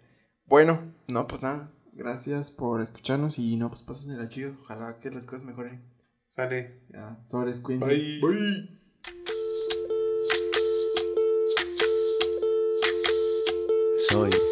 Bueno, 0.46 0.92
no, 1.08 1.26
pues 1.26 1.42
nada. 1.42 1.72
Gracias 1.92 2.50
por 2.50 2.80
escucharnos 2.80 3.38
y 3.38 3.56
no, 3.56 3.70
pues 3.70 4.08
la 4.08 4.28
chido. 4.28 4.56
Ojalá 4.62 4.98
que 4.98 5.10
las 5.10 5.26
cosas 5.26 5.44
mejoren. 5.44 5.82
Sale. 6.26 6.82
Ya, 6.88 7.22
sobres, 7.26 7.60
cuídense. 7.60 7.88
Bye. 7.88 8.20
Bye. 8.20 8.78
Soy 14.08 14.51